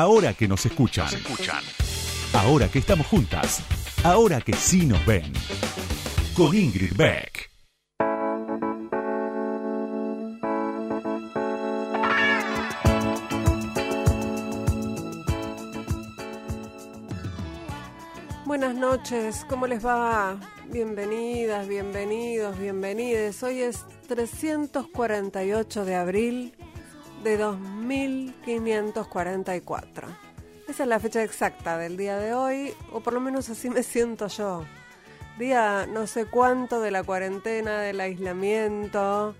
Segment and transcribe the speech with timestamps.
[0.00, 1.08] Ahora que nos escuchan.
[2.32, 3.64] Ahora que estamos juntas.
[4.04, 5.32] Ahora que sí nos ven.
[6.36, 7.50] Con Ingrid Beck.
[18.46, 20.38] Buenas noches, ¿cómo les va?
[20.70, 23.42] Bienvenidas, bienvenidos, bienvenides.
[23.42, 26.57] Hoy es 348 de abril
[27.22, 30.08] de 2544.
[30.68, 33.82] Esa es la fecha exacta del día de hoy, o por lo menos así me
[33.82, 34.64] siento yo.
[35.38, 39.34] Día no sé cuánto de la cuarentena, del aislamiento,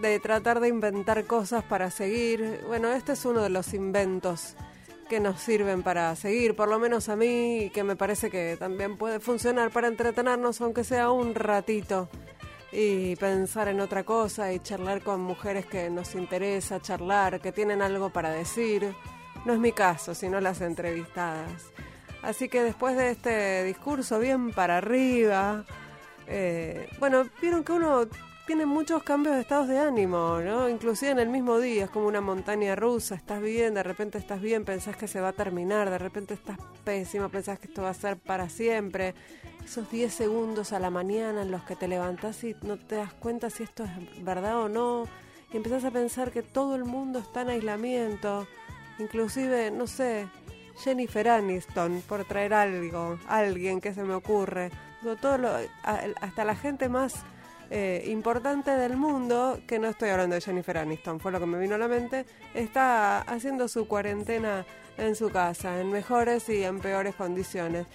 [0.00, 2.60] de tratar de inventar cosas para seguir.
[2.66, 4.54] Bueno, este es uno de los inventos
[5.08, 8.56] que nos sirven para seguir, por lo menos a mí, y que me parece que
[8.58, 12.10] también puede funcionar para entretenernos, aunque sea un ratito,
[12.72, 17.82] y pensar en otra cosa y charlar con mujeres que nos interesa charlar, que tienen
[17.82, 18.94] algo para decir.
[19.44, 21.72] No es mi caso, sino las entrevistadas.
[22.22, 25.64] Así que después de este discurso bien para arriba,
[26.26, 28.06] eh, bueno, vieron que uno
[28.46, 30.68] tiene muchos cambios de estados de ánimo, ¿no?
[30.68, 34.40] Inclusive en el mismo día, es como una montaña rusa, estás bien, de repente estás
[34.40, 37.90] bien, pensás que se va a terminar, de repente estás pésimo, pensás que esto va
[37.90, 39.14] a ser para siempre.
[39.68, 43.12] Esos 10 segundos a la mañana en los que te levantás y no te das
[43.12, 45.04] cuenta si esto es verdad o no,
[45.52, 48.48] y empezás a pensar que todo el mundo está en aislamiento,
[48.98, 50.26] inclusive, no sé,
[50.82, 54.70] Jennifer Aniston, por traer algo, alguien que se me ocurre,
[55.20, 55.50] todo lo,
[55.82, 57.16] hasta la gente más
[57.68, 61.58] eh, importante del mundo, que no estoy hablando de Jennifer Aniston, fue lo que me
[61.58, 62.24] vino a la mente,
[62.54, 64.64] está haciendo su cuarentena
[64.96, 67.86] en su casa, en mejores y en peores condiciones.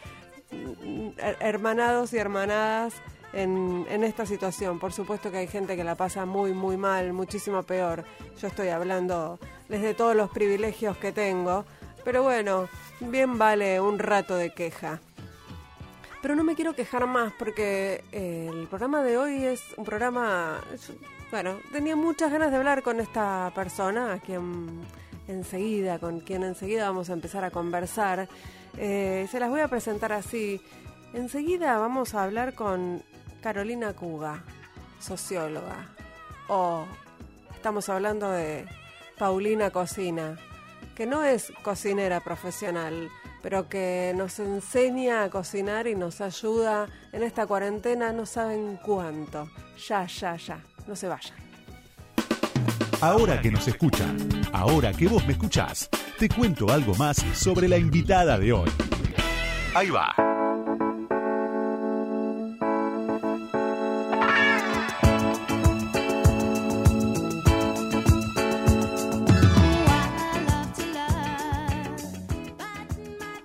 [1.39, 2.93] Hermanados y hermanadas
[3.33, 4.79] en, en, esta situación.
[4.79, 8.03] Por supuesto que hay gente que la pasa muy, muy mal, muchísimo peor.
[8.39, 11.65] Yo estoy hablando desde todos los privilegios que tengo.
[12.03, 12.67] Pero bueno,
[12.99, 14.99] bien vale un rato de queja.
[16.21, 20.61] Pero no me quiero quejar más porque eh, el programa de hoy es un programa...
[21.31, 24.81] Bueno, tenía muchas ganas de hablar con esta persona, a quien
[25.27, 28.29] enseguida, con quien enseguida vamos a empezar a conversar.
[28.77, 30.61] Eh, se las voy a presentar así.
[31.13, 33.03] Enseguida vamos a hablar con
[33.41, 34.43] Carolina Cuga,
[34.99, 35.89] socióloga.
[36.47, 36.85] O
[37.53, 38.65] estamos hablando de
[39.17, 40.37] Paulina Cocina,
[40.95, 43.09] que no es cocinera profesional,
[43.41, 49.49] pero que nos enseña a cocinar y nos ayuda en esta cuarentena, no saben cuánto.
[49.87, 51.42] Ya, ya, ya, no se vayan.
[53.03, 54.15] Ahora que nos escuchan,
[54.53, 58.69] ahora que vos me escuchás, te cuento algo más sobre la invitada de hoy.
[59.75, 60.15] Ahí va.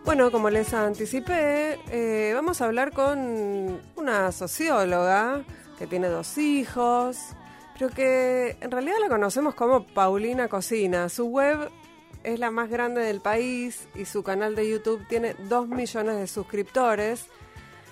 [0.04, 5.42] Bueno, como les anticipé, eh, vamos a hablar con una socióloga
[5.76, 7.34] que tiene dos hijos,
[7.78, 11.09] pero que en realidad la conocemos como Paulina Cocina.
[11.09, 11.71] Su web
[12.25, 16.27] es la más grande del país y su canal de YouTube tiene dos millones de
[16.27, 17.27] suscriptores.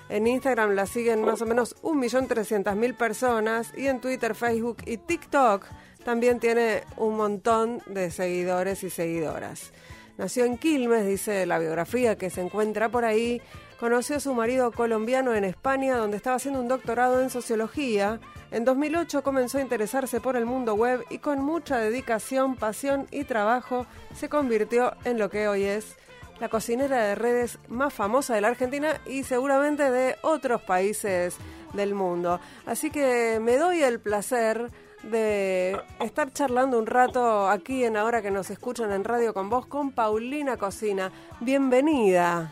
[0.08, 5.66] En Instagram la siguen más o menos 1.300.000 personas y en Twitter, Facebook y TikTok
[6.04, 9.72] también tiene un montón de seguidores y seguidoras.
[10.18, 13.40] Nació en Quilmes, dice la biografía que se encuentra por ahí.
[13.78, 18.20] Conoció a su marido colombiano en España, donde estaba haciendo un doctorado en sociología.
[18.50, 23.24] En 2008 comenzó a interesarse por el mundo web y con mucha dedicación, pasión y
[23.24, 25.96] trabajo se convirtió en lo que hoy es
[26.40, 31.36] la cocinera de redes más famosa de la Argentina y seguramente de otros países
[31.74, 32.40] del mundo.
[32.64, 34.70] Así que me doy el placer
[35.02, 39.66] de estar charlando un rato aquí en Ahora que nos escuchan en radio con vos
[39.66, 41.12] con Paulina Cocina.
[41.40, 42.50] Bienvenida.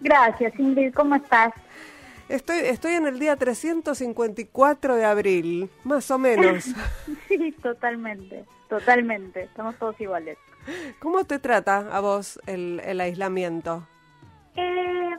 [0.00, 0.94] Gracias, Ingrid.
[0.94, 1.52] ¿Cómo estás?
[2.28, 6.64] Estoy, estoy en el día 354 de abril, más o menos.
[7.28, 9.44] sí, totalmente, totalmente.
[9.44, 10.36] Estamos todos iguales.
[10.98, 13.86] ¿Cómo te trata a vos el, el aislamiento?
[14.56, 15.10] Eh,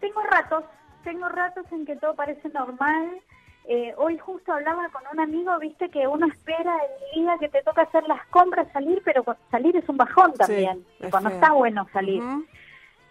[0.00, 0.64] tengo ratos,
[1.04, 3.20] tengo ratos en que todo parece normal
[3.68, 6.72] eh, hoy justo hablaba con un amigo, viste que uno espera
[7.12, 10.84] el día que te toca hacer las compras, salir, pero salir es un bajón también,
[11.10, 12.22] cuando está bueno salir.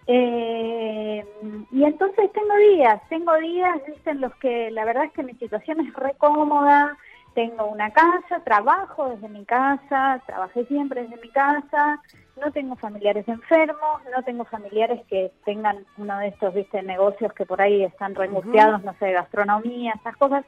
[0.08, 1.26] Eh,
[1.72, 5.80] y entonces tengo días, tengo días en los que la verdad es que mi situación
[5.82, 6.98] es re cómoda,
[7.34, 12.02] tengo una casa, trabajo desde mi casa, trabajé siempre desde mi casa,
[12.42, 17.46] no tengo familiares enfermos, no tengo familiares que tengan uno de estos, viste, negocios que
[17.46, 20.46] por ahí están rengusteados, no sé, gastronomía, esas cosas.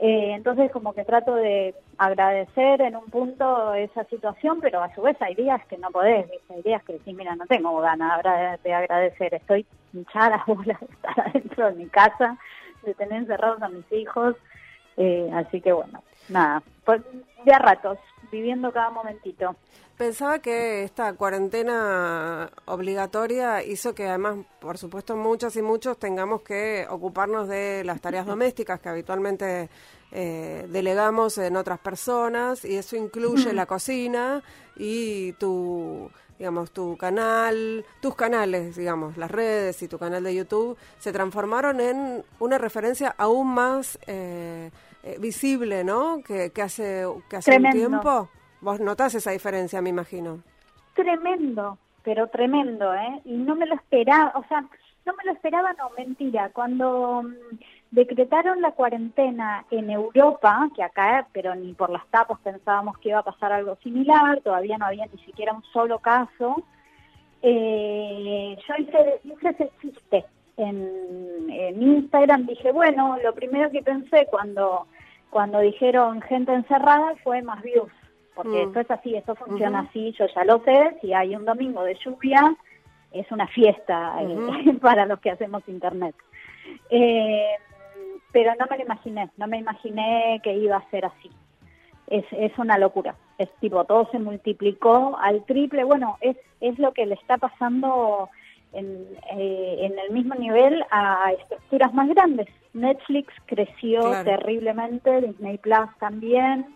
[0.00, 5.02] Eh, entonces como que trato de agradecer en un punto esa situación, pero a su
[5.02, 8.22] vez hay días que no podés, hay días que decís, mira, no tengo ganas
[8.62, 12.36] de agradecer, estoy hinchada las bolas de estar adentro de mi casa,
[12.82, 14.34] de tener encerrados a mis hijos,
[14.96, 17.02] eh, así que bueno, nada, pues
[17.44, 17.98] de a ratos,
[18.30, 19.56] viviendo cada momentito.
[19.96, 26.84] Pensaba que esta cuarentena obligatoria hizo que además, por supuesto, muchos y muchos tengamos que
[26.90, 29.68] ocuparnos de las tareas domésticas que habitualmente
[30.14, 34.42] eh, delegamos en otras personas y eso incluye la cocina
[34.76, 36.08] y tu
[36.38, 41.80] digamos, tu canal, tus canales, digamos, las redes y tu canal de YouTube se transformaron
[41.80, 44.70] en una referencia aún más eh,
[45.02, 46.22] eh, visible, ¿no?
[46.22, 48.28] Que, hace, que hace un tiempo.
[48.60, 50.42] Vos notás esa diferencia, me imagino.
[50.94, 53.20] Tremendo, pero tremendo, ¿eh?
[53.24, 54.60] Y no me lo esperaba, o sea,
[55.06, 56.50] no me lo esperaba, no, mentira.
[56.52, 57.58] Cuando mm,
[57.94, 63.20] decretaron la cuarentena en Europa, que acá, pero ni por las tapas pensábamos que iba
[63.20, 66.62] a pasar algo similar, todavía no había ni siquiera un solo caso,
[67.42, 70.24] eh, yo hice, hice ese chiste
[70.56, 74.86] en, en Instagram, dije, bueno, lo primero que pensé cuando,
[75.30, 77.92] cuando dijeron gente encerrada fue más views
[78.34, 78.68] porque mm.
[78.68, 81.96] esto es así, esto funciona así, yo ya lo sé, si hay un domingo de
[82.04, 82.56] lluvia,
[83.12, 86.16] es una fiesta eh, para los que hacemos internet.
[86.90, 87.50] Eh,
[88.34, 91.30] pero no me lo imaginé, no me imaginé que iba a ser así.
[92.08, 96.92] Es, es una locura, es tipo, todo se multiplicó al triple, bueno, es, es lo
[96.92, 98.28] que le está pasando
[98.72, 102.48] en, eh, en el mismo nivel a estructuras más grandes.
[102.74, 106.66] Netflix creció terriblemente, Disney Plus también,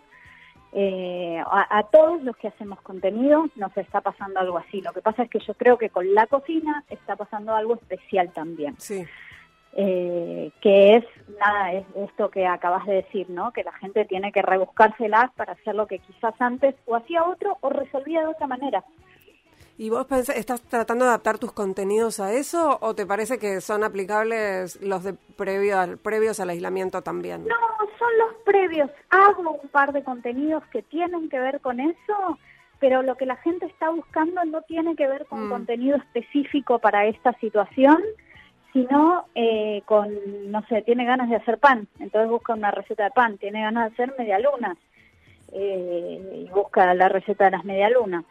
[0.71, 4.81] eh, a, todos los que hacemos contenido nos está pasando algo así.
[4.81, 8.31] Lo que pasa es que yo creo que con la cocina está pasando algo especial
[8.31, 8.75] también.
[8.77, 9.03] Sí.
[9.73, 11.05] Eh, que es
[11.39, 13.51] nada, es esto que acabas de decir, ¿no?
[13.51, 17.57] Que la gente tiene que rebuscárselas para hacer lo que quizás antes o hacía otro
[17.61, 18.83] o resolvía de otra manera.
[19.79, 20.05] ¿Y vos
[20.35, 25.05] estás tratando de adaptar tus contenidos a eso o te parece que son aplicables los
[25.05, 27.47] de previo previos al aislamiento también?
[27.47, 27.55] No,
[27.97, 28.89] son los previos.
[29.09, 32.37] Hago un par de contenidos que tienen que ver con eso,
[32.81, 35.49] pero lo que la gente está buscando no tiene que ver con mm.
[35.49, 38.03] contenido específico para esta situación,
[38.73, 40.09] sino eh, con,
[40.51, 43.89] no sé, tiene ganas de hacer pan, entonces busca una receta de pan, tiene ganas
[43.89, 44.77] de hacer medialunas
[45.53, 48.25] eh, y busca la receta de las medialunas.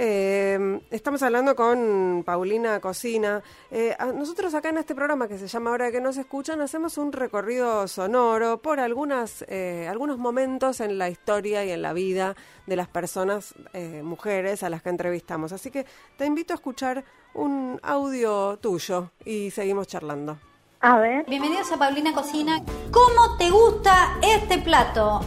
[0.00, 3.42] Eh, estamos hablando con Paulina Cocina.
[3.72, 7.10] Eh, nosotros acá en este programa que se llama Ahora que nos escuchan, hacemos un
[7.10, 12.36] recorrido sonoro por algunas, eh, algunos momentos en la historia y en la vida
[12.68, 15.52] de las personas, eh, mujeres a las que entrevistamos.
[15.52, 15.84] Así que
[16.16, 17.02] te invito a escuchar
[17.34, 20.38] un audio tuyo y seguimos charlando.
[20.80, 21.24] A ver.
[21.26, 22.62] Bienvenidos a Paulina Cocina.
[22.92, 25.22] ¿Cómo te gusta este plato?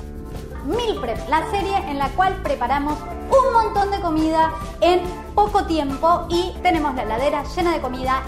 [0.65, 5.01] Mil Prep, la serie en la cual preparamos un montón de comida en
[5.33, 8.21] poco tiempo y tenemos la heladera llena de comida.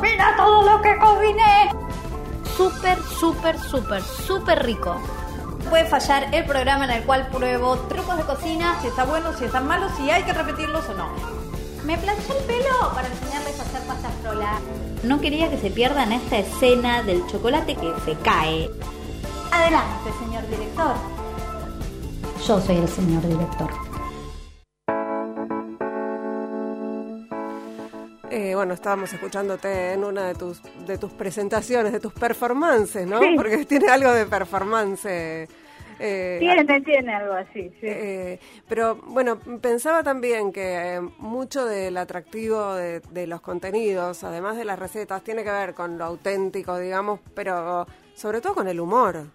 [0.00, 1.70] ¡Mira todo lo que cociné!
[2.56, 4.96] Súper, súper, súper, súper rico.
[5.70, 9.44] Puede fallar el programa en el cual pruebo trucos de cocina, si está bueno, si
[9.44, 11.08] están malos, si hay que repetirlos o no.
[11.84, 14.58] Me planché el pelo para enseñarles a hacer pasta frola.
[15.02, 18.70] No quería que se pierdan esta escena del chocolate que se cae.
[19.50, 21.21] Adelante, señor director.
[22.46, 23.70] Yo soy el señor director.
[28.30, 33.20] Eh, bueno, estábamos escuchándote en una de tus, de tus presentaciones, de tus performances, ¿no?
[33.36, 35.04] Porque tiene algo de performance.
[35.04, 37.86] Eh, tiene, tiene algo así, sí.
[37.86, 44.64] Eh, pero bueno, pensaba también que mucho del atractivo de, de, los contenidos, además de
[44.64, 49.26] las recetas, tiene que ver con lo auténtico, digamos, pero sobre todo con el humor.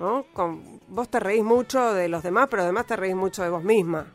[0.00, 0.24] ¿no?
[0.32, 3.64] Con, vos te reís mucho de los demás, pero además te reís mucho de vos
[3.64, 4.06] misma.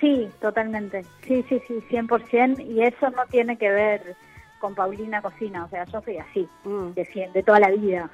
[0.00, 1.02] Sí, totalmente.
[1.26, 2.66] Sí, sí, sí, 100%.
[2.66, 4.16] Y eso no tiene que ver
[4.60, 5.64] con Paulina Cocina.
[5.64, 6.88] O sea, yo soy así, mm.
[6.94, 8.10] de, de toda la vida.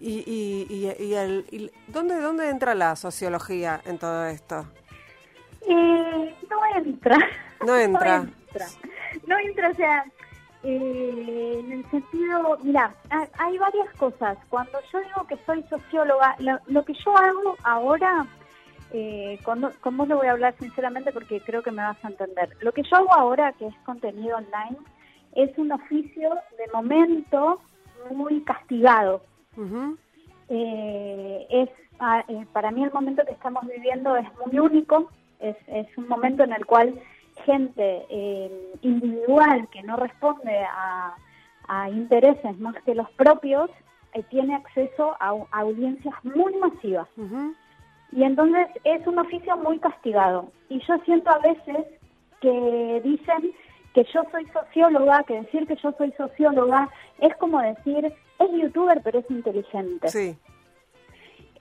[0.00, 4.66] ¿Y, y, y, el, ¿dónde, dónde entra la sociología en todo esto?
[5.68, 7.16] Eh, no entra.
[7.64, 8.18] No entra.
[8.18, 8.66] no entra.
[9.26, 10.04] No entra, o sea,
[10.64, 12.94] eh, en el sentido, mira,
[13.38, 14.38] hay varias cosas.
[14.48, 18.26] Cuando yo digo que soy socióloga, lo, que yo hago ahora,
[18.92, 22.56] eh, con, vos lo voy a hablar sinceramente porque creo que me vas a entender.
[22.60, 24.78] Lo que yo hago ahora, que es contenido online,
[25.34, 27.60] es un oficio de momento
[28.10, 29.22] muy castigado.
[30.48, 31.68] eh, es
[32.28, 36.44] eh, Para mí el momento que estamos viviendo es muy único, es, es un momento
[36.44, 37.00] en el cual
[37.44, 41.16] gente eh, individual que no responde a,
[41.88, 43.70] intereses más que los propios,
[44.12, 47.08] eh, tiene acceso a, a audiencias muy masivas.
[48.10, 50.52] Y entonces es un oficio muy castigado.
[50.68, 51.86] Y yo siento a veces
[52.42, 53.52] que dicen
[53.94, 59.00] que yo soy socióloga, que decir que yo soy socióloga es como decir, es youtuber
[59.02, 60.08] pero es inteligente.
[60.08, 60.36] Sí.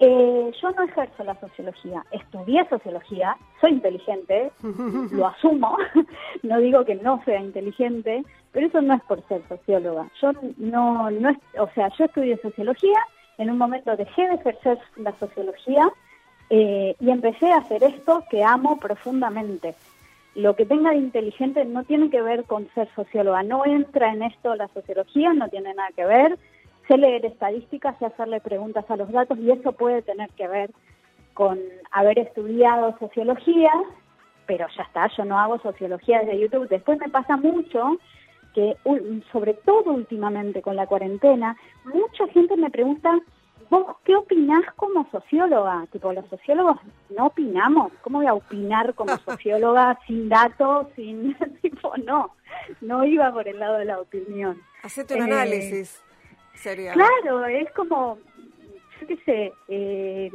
[0.04, 4.52] Eh, yo no ejerzo la sociología, estudié sociología, soy inteligente,
[5.12, 5.78] lo asumo,
[6.42, 10.10] no digo que no sea inteligente, pero eso no es por ser socióloga.
[10.20, 11.30] Yo no, no
[11.60, 12.98] o sea, yo estudié sociología,
[13.38, 15.88] en un momento dejé de ejercer la sociología
[16.50, 19.76] eh, y empecé a hacer esto que amo profundamente.
[20.34, 24.24] Lo que tenga de inteligente no tiene que ver con ser socióloga, no entra en
[24.24, 26.40] esto la sociología, no tiene nada que ver
[26.88, 30.72] sé leer estadísticas y hacerle preguntas a los datos y eso puede tener que ver
[31.34, 31.60] con
[31.92, 33.72] haber estudiado sociología,
[34.46, 36.68] pero ya está, yo no hago sociología desde YouTube.
[36.68, 37.98] Después me pasa mucho
[38.54, 38.76] que,
[39.32, 43.18] sobre todo últimamente con la cuarentena, mucha gente me pregunta,
[43.70, 45.88] ¿vos qué opinás como socióloga?
[45.92, 46.78] Tipo, los sociólogos
[47.16, 47.92] no opinamos.
[48.02, 51.36] ¿Cómo voy a opinar como socióloga sin datos, sin...
[51.62, 52.36] tipo, no,
[52.82, 54.62] no iba por el lado de la opinión.
[54.84, 56.04] Hacete un análisis.
[56.94, 58.18] Claro, es como,
[59.00, 60.32] yo qué sé, eh,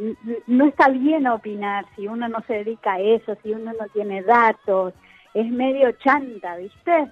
[0.47, 4.23] no está bien opinar si uno no se dedica a eso, si uno no tiene
[4.23, 4.95] datos,
[5.35, 7.11] es medio chanta, ¿viste?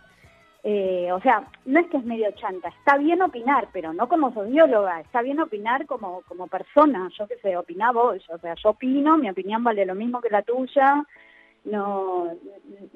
[0.66, 4.33] Eh, o sea, no es que es medio chanta, está bien opinar, pero no como
[4.33, 8.71] socióloga, está bien opinar como, como persona, yo qué sé, opina vos, o sea, yo
[8.71, 11.04] opino, mi opinión vale lo mismo que la tuya,
[11.64, 12.33] no,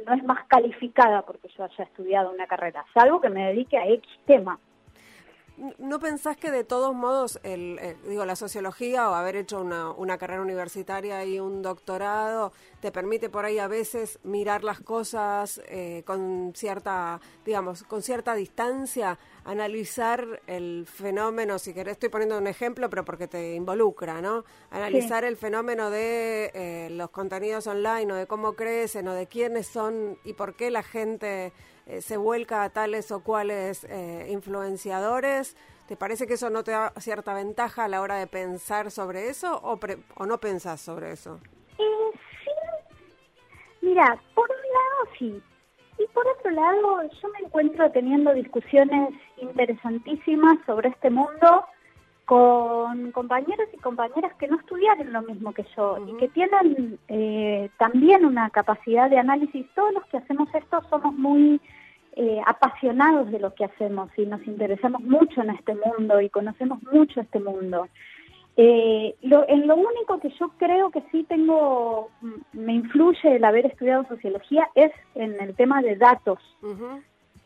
[0.06, 3.86] no es más calificada porque yo haya estudiado una carrera, salvo que me dedique a
[3.86, 4.58] X tema.
[5.78, 9.90] ¿No pensás que de todos modos, el, eh, digo, la sociología o haber hecho una,
[9.90, 15.60] una, carrera universitaria y un doctorado te permite por ahí a veces mirar las cosas
[15.66, 22.46] eh, con cierta, digamos, con cierta distancia, analizar el fenómeno, si querés, estoy poniendo un
[22.46, 24.44] ejemplo, pero porque te involucra, ¿no?
[24.70, 29.66] Analizar el fenómeno de eh, los contenidos online o de cómo crecen o de quiénes
[29.66, 31.52] son y por qué la gente
[31.88, 35.56] eh, se vuelca a tales o cuales eh, influenciadores.
[35.88, 39.30] ¿Te parece que eso no te da cierta ventaja a la hora de pensar sobre
[39.30, 39.78] eso o,
[40.16, 41.40] o no pensás sobre eso?
[41.78, 42.10] Eh,
[42.44, 42.50] sí.
[43.80, 45.42] Mira, por un lado sí.
[45.98, 51.64] Y por otro lado, yo me encuentro teniendo discusiones interesantísimas sobre este mundo
[52.28, 57.70] con compañeros y compañeras que no estudiaron lo mismo que yo y que tienen eh,
[57.78, 59.64] también una capacidad de análisis.
[59.74, 61.58] Todos los que hacemos esto somos muy
[62.16, 66.82] eh, apasionados de lo que hacemos y nos interesamos mucho en este mundo y conocemos
[66.92, 67.88] mucho este mundo.
[68.58, 73.64] Eh, en lo único que yo creo que sí tengo, mm, me influye el haber
[73.64, 76.40] estudiado sociología es en el tema de datos,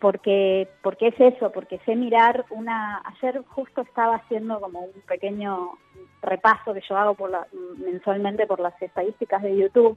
[0.03, 5.79] porque, porque es eso, porque sé mirar una, ayer justo estaba haciendo como un pequeño
[6.21, 9.97] repaso que yo hago por la, mensualmente por las estadísticas de YouTube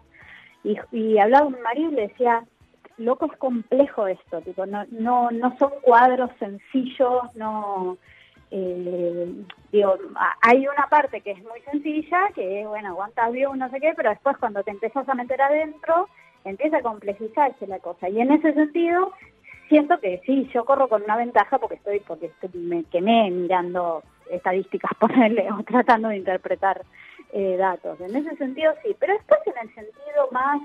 [0.63, 2.43] y, hablaba con marido y le decía,
[2.97, 7.97] loco es complejo esto, tipo, no, no, no son cuadros sencillos, no,
[8.51, 9.33] eh,
[9.71, 9.97] digo,
[10.43, 14.12] hay una parte que es muy sencilla, que bueno, aguanta bien, no sé qué, pero
[14.12, 16.09] después cuando te empiezas a meter adentro,
[16.43, 18.07] empieza a complejizarse la cosa.
[18.07, 19.12] Y en ese sentido,
[19.69, 24.91] siento que sí, yo corro con una ventaja porque estoy, porque me quemé mirando estadísticas,
[25.00, 26.81] ponerle, o tratando de interpretar
[27.34, 28.00] eh, datos.
[28.01, 30.62] En ese sentido sí, pero después en el sentido más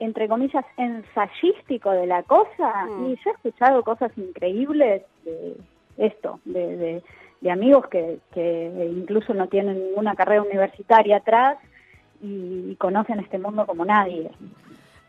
[0.00, 3.10] entre comillas, ensayístico de la cosa, mm.
[3.10, 5.56] y yo he escuchado cosas increíbles de
[5.98, 7.02] esto, de,
[7.40, 11.58] de, amigos que, que, incluso no tienen ninguna carrera universitaria atrás
[12.22, 14.30] y, conocen este mundo como nadie.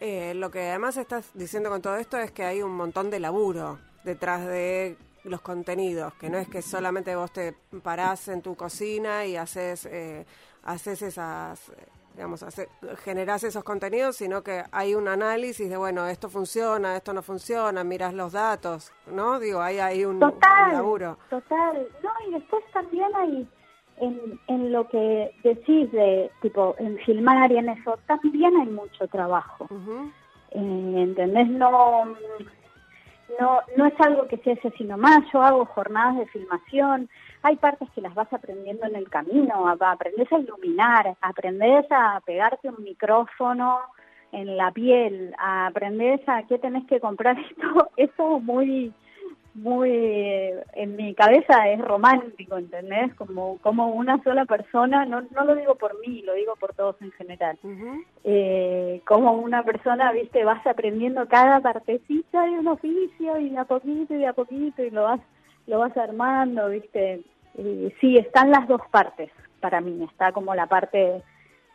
[0.03, 3.19] Eh, lo que además estás diciendo con todo esto es que hay un montón de
[3.19, 7.53] laburo detrás de los contenidos, que no es que solamente vos te
[7.83, 10.25] parás en tu cocina y haces, eh,
[10.63, 11.71] haces esas
[12.15, 12.67] digamos, hacer,
[13.03, 17.83] generás esos contenidos, sino que hay un análisis de, bueno, esto funciona, esto no funciona,
[17.83, 19.39] miras los datos, ¿no?
[19.39, 21.17] Digo, ahí hay un, total, laburo.
[21.29, 23.47] Total, no, y después también hay,
[24.01, 29.07] en, en lo que decís de, tipo, en filmar y en eso, también hay mucho
[29.07, 29.67] trabajo.
[30.51, 31.47] eh, ¿Entendés?
[31.47, 32.05] No,
[33.39, 37.09] no, no es algo que se hace sino más, yo hago jornadas de filmación,
[37.43, 42.69] hay partes que las vas aprendiendo en el camino, aprendes a iluminar, aprendes a pegarte
[42.69, 43.79] un micrófono
[44.31, 48.93] en la piel, aprendes a qué tenés que comprar, esto, esto muy,
[49.53, 49.91] muy,
[50.73, 53.13] en mi cabeza es romántico, ¿entendés?
[53.15, 56.95] Como, como una sola persona, no, no lo digo por mí, lo digo por todos
[57.01, 57.57] en general,
[58.23, 63.65] eh, como una persona, viste, vas aprendiendo cada partecita de un oficio y de a
[63.65, 65.21] poquito y de a poquito y lo vas,
[65.67, 67.21] lo vas armando, viste,
[67.57, 70.03] eh, sí, están las dos partes para mí.
[70.03, 71.23] Está como la parte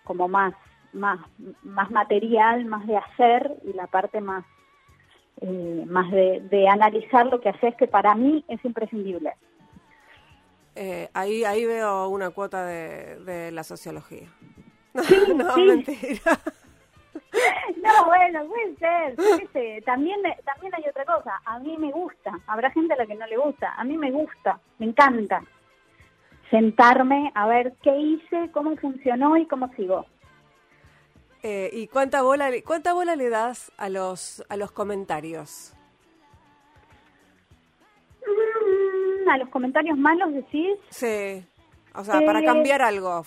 [0.05, 0.55] como más,
[0.93, 1.19] más,
[1.63, 4.45] más material, más de hacer y la parte más,
[5.41, 9.33] eh, más de, analizar lo que haces, que para mí es imprescindible.
[10.75, 14.29] Eh, ahí, ahí veo una cuota de, la sociología.
[15.35, 16.21] no, mentira.
[17.83, 19.85] No, bueno, puede ser.
[19.85, 21.41] También, también hay otra cosa.
[21.45, 22.33] A mí me gusta.
[22.47, 23.75] Habrá gente a la que no le gusta.
[23.75, 24.59] A mí me gusta.
[24.79, 25.43] Me encanta
[26.51, 30.07] sentarme a ver qué hice, cómo funcionó y cómo sigo.
[31.43, 35.75] Eh, ¿Y cuánta bola, cuánta bola le das a los, a los comentarios?
[38.27, 40.79] Mm, a los comentarios malos decís.
[40.91, 41.45] Sí,
[41.95, 43.25] o sea, para eh, cambiar algo.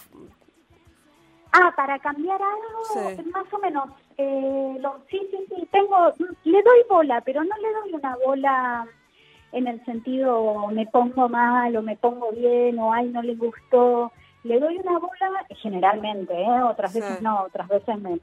[1.51, 3.89] Ah, para cambiar algo, más o menos.
[4.17, 6.13] Eh, sí, sí, sí, tengo,
[6.43, 8.87] le doy bola, pero no le doy una bola
[9.51, 14.11] en el sentido me pongo mal o me pongo bien o ay no le gustó
[14.43, 16.63] le doy una bola generalmente ¿eh?
[16.63, 18.19] otras veces no otras veces me,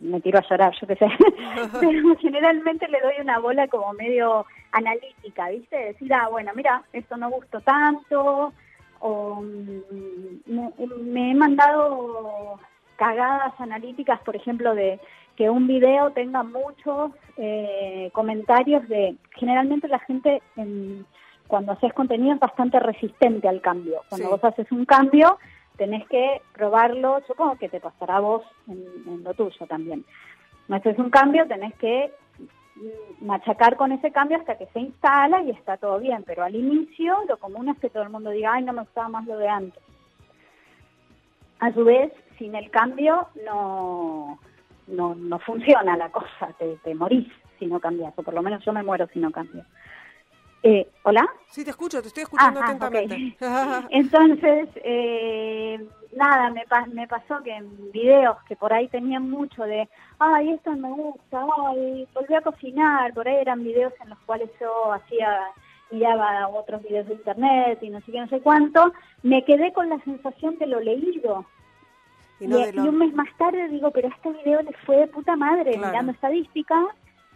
[0.00, 1.06] me tiro a llorar yo qué sé.
[1.80, 7.16] Pero generalmente le doy una bola como medio analítica viste decir ah bueno mira esto
[7.16, 8.52] no gustó tanto
[9.00, 12.58] o mm, me he mandado
[12.96, 14.98] cagadas analíticas por ejemplo de
[15.36, 20.42] que un video tenga muchos eh, comentarios de, generalmente la gente
[21.52, 24.00] cuando haces contenido es bastante resistente al cambio.
[24.08, 25.36] Cuando vos haces un cambio,
[25.76, 30.02] tenés que probarlo, supongo que te pasará a vos en, lo tuyo también.
[30.68, 32.10] No haces un cambio, tenés que
[33.20, 37.18] machacar con ese cambio hasta que se instala y está todo bien, pero al inicio
[37.28, 39.48] lo común es que todo el mundo diga, ay, no me gustaba más lo de
[39.50, 39.82] antes.
[41.60, 44.38] A su vez, sin el cambio no,
[44.86, 48.64] no, no funciona la cosa, te, te morís si no cambias, o por lo menos
[48.64, 49.66] yo me muero si no cambio.
[50.62, 51.28] Eh, ¿Hola?
[51.50, 53.36] Sí, te escucho, te estoy escuchando atentamente.
[53.90, 59.88] Entonces, eh, nada, me, me pasó que en videos que por ahí tenían mucho de,
[60.18, 64.50] ay, esto me gusta, ay, volví a cocinar, por ahí eran videos en los cuales
[64.60, 65.40] yo hacía,
[65.90, 69.88] miraba otros videos de internet y no sé qué, no sé cuánto, me quedé con
[69.88, 71.44] la sensación de lo leído,
[72.40, 76.10] y, un mes más tarde digo, pero este video le fue de puta madre, mirando
[76.10, 76.86] estadísticas,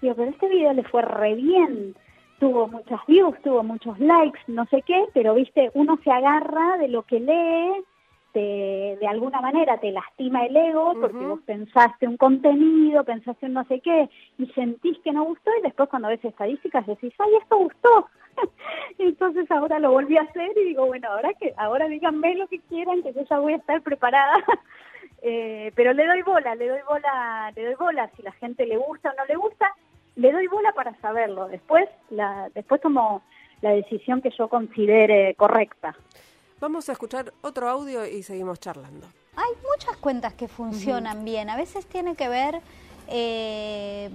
[0.00, 1.94] digo, pero este video le fue re bien,
[2.38, 6.88] tuvo muchas views, tuvo muchos likes, no sé qué, pero viste, uno se agarra de
[6.88, 7.84] lo que lee,
[8.32, 13.54] te, de alguna manera te lastima el ego porque vos pensaste un contenido, pensaste un
[13.54, 17.30] no sé qué y sentís que no gustó y después cuando ves estadísticas decís, ay,
[17.40, 18.08] esto gustó.
[18.98, 22.60] Entonces ahora lo volví a hacer y digo, bueno, ahora que ahora díganme lo que
[22.60, 24.34] quieran, que yo ya voy a estar preparada
[25.22, 28.10] eh, pero le doy bola, le doy bola, le doy bola.
[28.16, 29.72] Si la gente le gusta o no le gusta,
[30.16, 31.48] le doy bola para saberlo.
[31.48, 33.22] Después, la, después tomo
[33.60, 35.94] la decisión que yo considere correcta.
[36.60, 39.06] Vamos a escuchar otro audio y seguimos charlando.
[39.36, 41.50] Hay muchas cuentas que funcionan bien.
[41.50, 42.60] A veces tiene que ver
[43.08, 44.10] eh,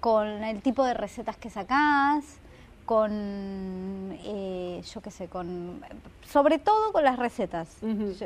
[0.00, 2.40] con el tipo de recetas que sacás,
[2.84, 5.80] con, eh, yo qué sé, con,
[6.28, 7.68] sobre todo con las recetas.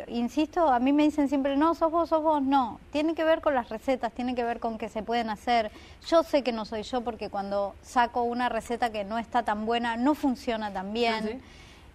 [0.09, 2.81] insisto, a mí me dicen siempre, no, sos vos, sos vos, no.
[2.90, 5.71] Tiene que ver con las recetas, tiene que ver con que se pueden hacer.
[6.09, 9.66] Yo sé que no soy yo porque cuando saco una receta que no está tan
[9.66, 11.42] buena, no funciona tan bien.
[11.42, 11.47] Ah,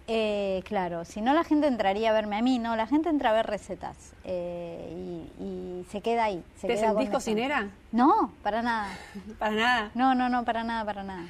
[0.08, 3.30] eh, claro, si no la gente entraría a verme a mí, no, la gente entra
[3.30, 6.42] a ver recetas eh, y, se queda ahí.
[6.56, 7.68] Se ¿Te sentís cocinera?
[7.90, 8.88] No, para nada.
[9.38, 9.90] ¿Para nada?
[9.94, 11.28] No, no, no, para nada, para nada.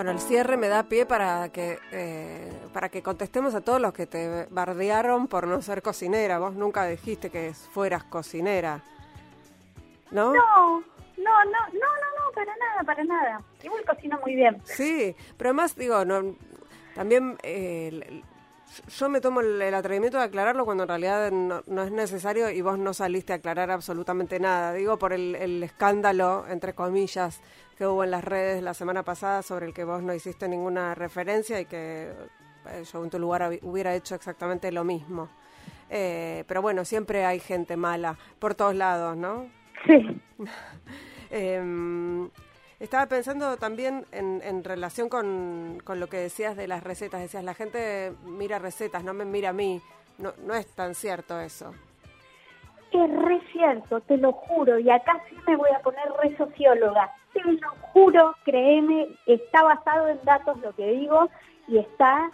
[0.00, 3.92] Bueno, el cierre me da pie para que eh, para que contestemos a todos los
[3.92, 6.38] que te bardearon por no ser cocinera.
[6.38, 8.82] Vos nunca dijiste que fueras cocinera,
[10.10, 10.32] ¿no?
[10.32, 10.80] No,
[11.18, 13.42] no, no, no, no, para nada, para nada.
[13.62, 14.62] Igual cocino muy bien.
[14.64, 16.34] Sí, pero además digo, no,
[16.94, 18.22] también eh,
[18.88, 22.78] yo me tomo el, atrevimiento de aclararlo cuando en realidad no, es necesario y vos
[22.78, 24.72] no saliste a aclarar absolutamente nada.
[24.72, 27.42] Digo por el, el escándalo, entre comillas,
[27.80, 30.94] que hubo en las redes la semana pasada sobre el que vos no hiciste ninguna
[30.94, 32.12] referencia y que
[32.66, 35.30] eh, yo en tu lugar hubiera hecho exactamente lo mismo.
[35.88, 39.46] Eh, pero bueno, siempre hay gente mala por todos lados, ¿no?
[39.86, 40.20] Sí.
[41.30, 42.28] Em,
[42.80, 47.20] estaba pensando también en, en relación con, con, lo que decías de las recetas.
[47.20, 49.80] Decías, la gente mira recetas, no me mira a mí.
[50.18, 51.72] No, no es tan cierto eso.
[52.90, 54.78] Es re cierto, te lo juro.
[54.80, 60.08] Y acá sí me voy a poner re socióloga te lo juro, créeme, está basado
[60.08, 61.28] en datos lo que digo
[61.68, 62.30] y está,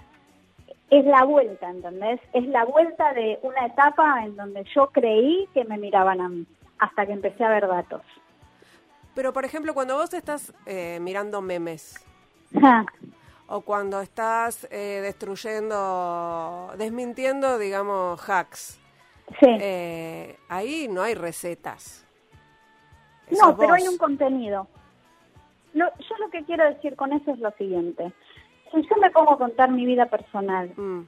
[0.90, 2.20] es la vuelta, ¿entendés?
[2.32, 6.46] Es la vuelta de una etapa en donde yo creí que me miraban a mí,
[6.78, 8.02] hasta que empecé a ver datos.
[9.14, 12.04] Pero, por ejemplo, cuando vos estás eh, mirando memes,
[13.48, 18.78] o cuando estás eh, destruyendo, desmintiendo, digamos, hacks.
[19.40, 19.46] Sí.
[19.60, 22.04] Eh, ahí no hay recetas.
[23.30, 23.78] no, pero vos.
[23.78, 24.68] hay un contenido.
[25.76, 28.12] Lo- yo lo que quiero decir con eso es lo siguiente.
[28.72, 31.02] Si yo me pongo a contar mi vida personal, Mm,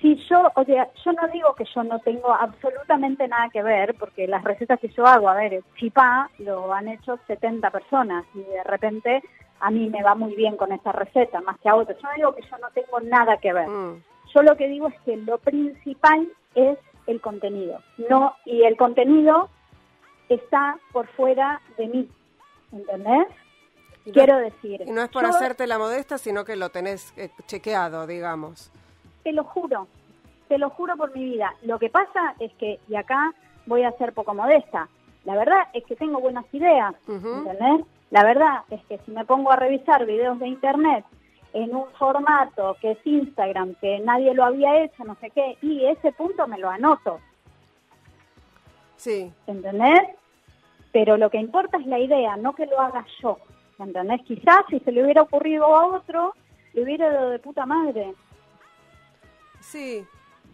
[0.00, 3.94] si yo, o sea, yo no digo que yo no tengo absolutamente nada que ver,
[3.94, 8.40] porque las recetas que yo hago, a ver, chipá lo han hecho 70 personas y
[8.42, 9.22] de repente
[9.60, 11.96] a mí me va muy bien con esa receta, más que a otros.
[12.02, 13.68] Yo no digo que yo no tengo nada que ver.
[13.68, 14.02] mm.
[14.34, 19.48] Yo lo que digo es que lo principal es el contenido, no y el contenido
[20.28, 22.08] está por fuera de mí,
[22.72, 23.26] ¿entendés?
[24.04, 27.12] No- Quiero decir, Y no es por yo hacerte la modesta, sino que lo tenés
[27.16, 28.70] eh, chequeado, digamos.
[29.22, 29.86] te lo juro,
[30.48, 31.54] te lo juro por mi vida.
[31.62, 33.32] Lo que pasa es que, y acá
[33.66, 34.88] voy a ser poco modesta,
[35.24, 37.28] la verdad es que tengo buenas ideas, Ujú.
[37.48, 37.86] ¿entendés?
[38.10, 41.04] La verdad es que si me pongo a revisar videos de internet
[41.52, 45.84] en un formato que es Instagram, que nadie lo había hecho, no sé qué, y
[45.86, 47.20] ese punto me lo anoto,
[48.96, 50.00] Sí, ¿entendés?
[50.92, 53.38] Pero lo que importa es la idea, no que lo haga yo,
[53.82, 54.20] ¿entendés?
[54.26, 56.34] Quizás si se le hubiera ocurrido a otro,
[56.72, 58.14] le hubiera dado de puta madre.
[59.60, 60.06] sí.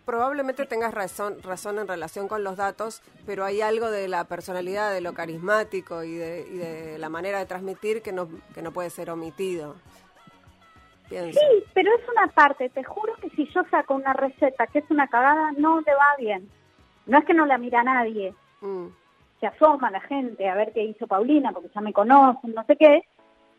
[0.05, 4.91] Probablemente tengas razón, razón en relación con los datos, pero hay algo de la personalidad,
[4.91, 8.73] de lo carismático y de, y de la manera de transmitir que no, que no
[8.73, 9.77] puede ser omitido.
[11.11, 11.39] Pienso.
[11.39, 14.91] Sí, pero es una parte, te juro que si yo saco una receta que es
[14.91, 16.49] una cagada, no le va bien.
[17.05, 18.87] No es que no la mira nadie, Mm,
[19.41, 22.77] se asoma la gente a ver qué hizo Paulina, porque ya me conocen, no sé
[22.77, 23.03] qué,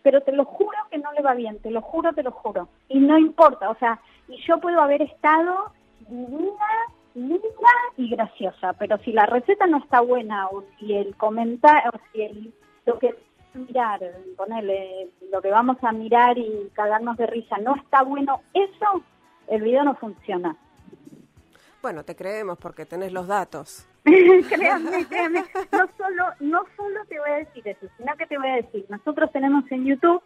[0.03, 2.69] pero te lo juro que no le va bien, te lo juro, te lo juro.
[2.87, 5.71] Y no importa, o sea, y yo puedo haber estado
[6.07, 6.65] divina,
[7.15, 11.99] linda y graciosa, pero si la receta no está buena o si el comentario, o
[12.11, 12.53] si el,
[12.85, 13.15] lo que
[13.53, 13.99] mirar,
[14.37, 19.03] ponerle lo que vamos a mirar y cagarnos de risa no está bueno, eso,
[19.47, 20.55] el video no funciona.
[21.81, 23.87] Bueno, te creemos porque tenés los datos.
[24.03, 28.49] créanme, créanme, no solo, no solo te voy a decir eso, sino que te voy
[28.49, 30.21] a decir, nosotros tenemos en YouTube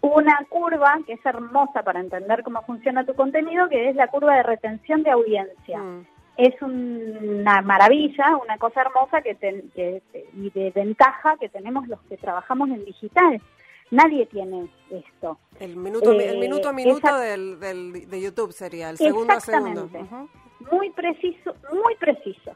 [0.00, 4.36] una curva que es hermosa para entender cómo funciona tu contenido, que es la curva
[4.36, 5.78] de retención de audiencia.
[5.78, 10.00] Mm, Es una maravilla, una cosa hermosa que ten- que-
[10.34, 13.42] y de ventaja que tenemos los que trabajamos en digital.
[13.90, 15.36] Nadie tiene esto.
[15.58, 19.32] El minuto, el Eh, minuto a minuto esa- del, del- de YouTube sería, el segundo
[19.32, 19.90] a segundo.
[20.70, 22.52] Muy preciso, muy preciso.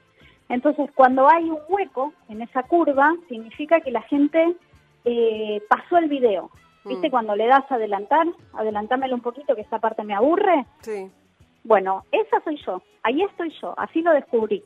[0.49, 4.57] Entonces, cuando hay un hueco en esa curva, significa que la gente
[5.05, 6.51] eh, pasó el video.
[6.85, 7.09] ¿Viste?
[7.09, 7.11] Mm.
[7.11, 10.67] Cuando le das a adelantar, adelantámelo un poquito, que esta parte me aburre.
[10.81, 11.11] Sí.
[11.65, 14.65] Bueno, esa soy yo, ahí estoy yo, así lo descubrí.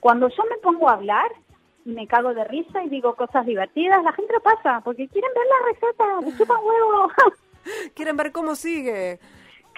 [0.00, 1.30] Cuando yo me pongo a hablar
[1.84, 5.30] y me cago de risa y digo cosas divertidas, la gente lo pasa, porque quieren
[5.34, 7.12] ver la receta, le chupan huevo.
[7.94, 9.18] Quieren ver cómo sigue.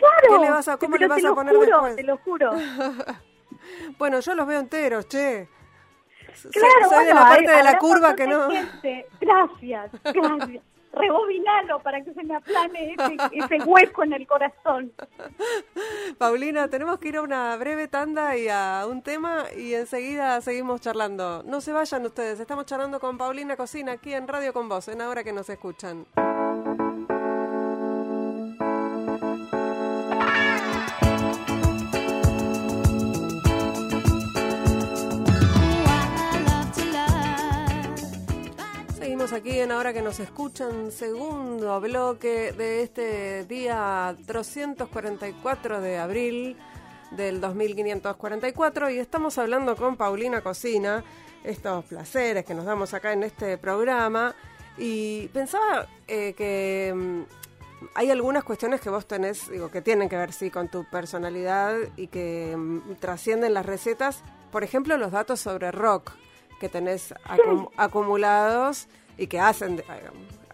[0.00, 0.40] Claro.
[0.40, 1.96] ¿Qué le vas a- cómo le vas te a lo poner juro, después?
[1.96, 2.50] Te lo juro.
[3.98, 5.48] Bueno, yo los veo enteros, che.
[6.50, 8.48] Claro, soy de bueno, la parte hay- de la curva que no.
[8.48, 9.06] de gente.
[9.20, 10.62] Gracias, gracias.
[10.92, 14.92] Rebobinalo para que se me aplane ese, ese hueco en el corazón.
[16.18, 20.80] Paulina, tenemos que ir a una breve tanda y a un tema y enseguida seguimos
[20.80, 21.42] charlando.
[21.44, 25.00] No se vayan ustedes, estamos charlando con Paulina Cocina aquí en Radio con Vos, en
[25.02, 26.06] ahora que nos escuchan.
[39.40, 46.56] Aquí en Ahora que nos escuchan, segundo bloque de este día 344 de abril
[47.12, 51.02] del 2544 y estamos hablando con Paulina Cocina,
[51.42, 54.34] estos placeres que nos damos acá en este programa.
[54.76, 57.22] Y pensaba eh, que mm,
[57.94, 61.76] hay algunas cuestiones que vos tenés, digo, que tienen que ver sí con tu personalidad
[61.96, 64.22] y que mm, trascienden las recetas,
[64.52, 66.12] por ejemplo los datos sobre rock
[66.60, 68.86] que tenés acum- acumulados
[69.18, 69.82] y que hacen, eh,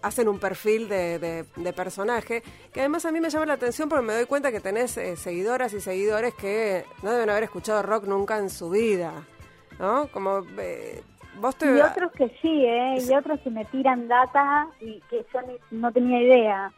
[0.02, 2.42] hacen un perfil de, de- de personaje,
[2.72, 5.16] que además a mí me llama la atención porque me doy cuenta que tenés eh,
[5.16, 9.12] seguidoras y seguidores que no deben haber escuchado rock nunca en su vida,
[9.78, 10.08] ¿no?
[10.08, 11.02] Como eh,
[11.40, 11.66] vos te...
[11.76, 12.96] Y otros que sí, ¿eh?
[13.08, 16.72] Y otros que me tiran data y que yo ni- no tenía idea.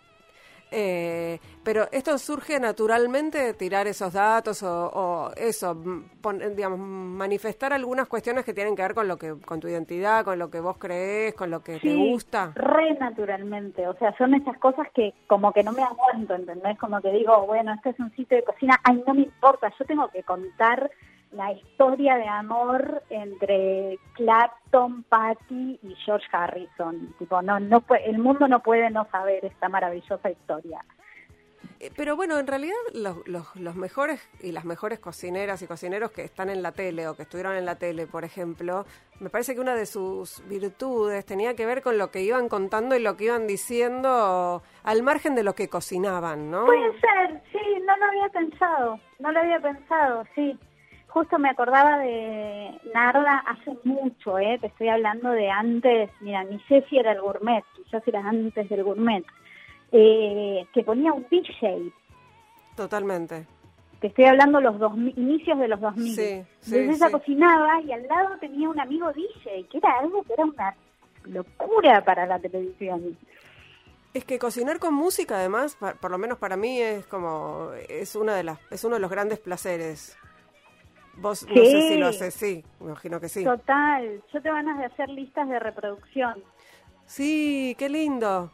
[0.71, 5.77] Eh, pero esto surge naturalmente de tirar esos datos o, o eso,
[6.21, 10.25] pon- digamos, manifestar algunas cuestiones que tienen que ver con lo que, con tu identidad,
[10.25, 12.53] con lo que vos crees, con lo que te gusta.
[12.55, 13.87] re naturalmente.
[13.89, 16.79] O sea, son esas cosas que como que no me aguanto, ¿entendés?
[16.79, 18.79] Como que digo, bueno, este es un sitio de cocina.
[18.85, 20.91] Ay, no me importa, yo tengo que contar
[21.33, 27.15] la historia de amor entre Clapton, Patty y George Harrison.
[27.19, 30.85] Tipo, no, no el mundo no puede no saber esta maravillosa historia.
[31.81, 36.11] Eh, Pero bueno, en realidad los, los, los mejores y las mejores cocineras y cocineros
[36.11, 38.85] que están en la tele o que estuvieron en la tele, por ejemplo,
[39.21, 42.97] me parece que una de sus virtudes tenía que ver con lo que iban contando
[42.97, 46.67] y lo que iban diciendo al margen de lo que cocinaban, ¿no?
[46.67, 50.59] Puede ser, sí, no lo había pensado, no lo había pensado, sí.
[51.09, 54.59] Justo me acordaba de Narda hace mucho, ¿eh?
[54.61, 58.69] Te estoy hablando de antes, mira, ni sé si era el gourmet, quizás era antes
[58.69, 59.25] del gourmet,
[59.91, 61.93] eh, que ponía un DJ.
[62.77, 63.47] Totalmente.
[64.01, 66.15] Te estoy hablando los dos, inicios de los 2000.
[66.15, 67.13] Sí, sí, Entonces ella sí.
[67.13, 70.77] cocinaba y al lado tenía un amigo DJ, que era algo que era una
[71.25, 73.17] locura para la televisión.
[74.15, 78.35] Es que cocinar con música, además, por lo menos para mí es como es una
[78.35, 80.17] de las es uno de los grandes placeres.
[81.21, 81.89] Vos no sé Sí.
[81.89, 83.45] si lo haces, sí, me imagino que sí.
[83.45, 86.43] Total, yo te ganas de hacer listas de reproducción.
[87.07, 88.51] Sí, qué lindo.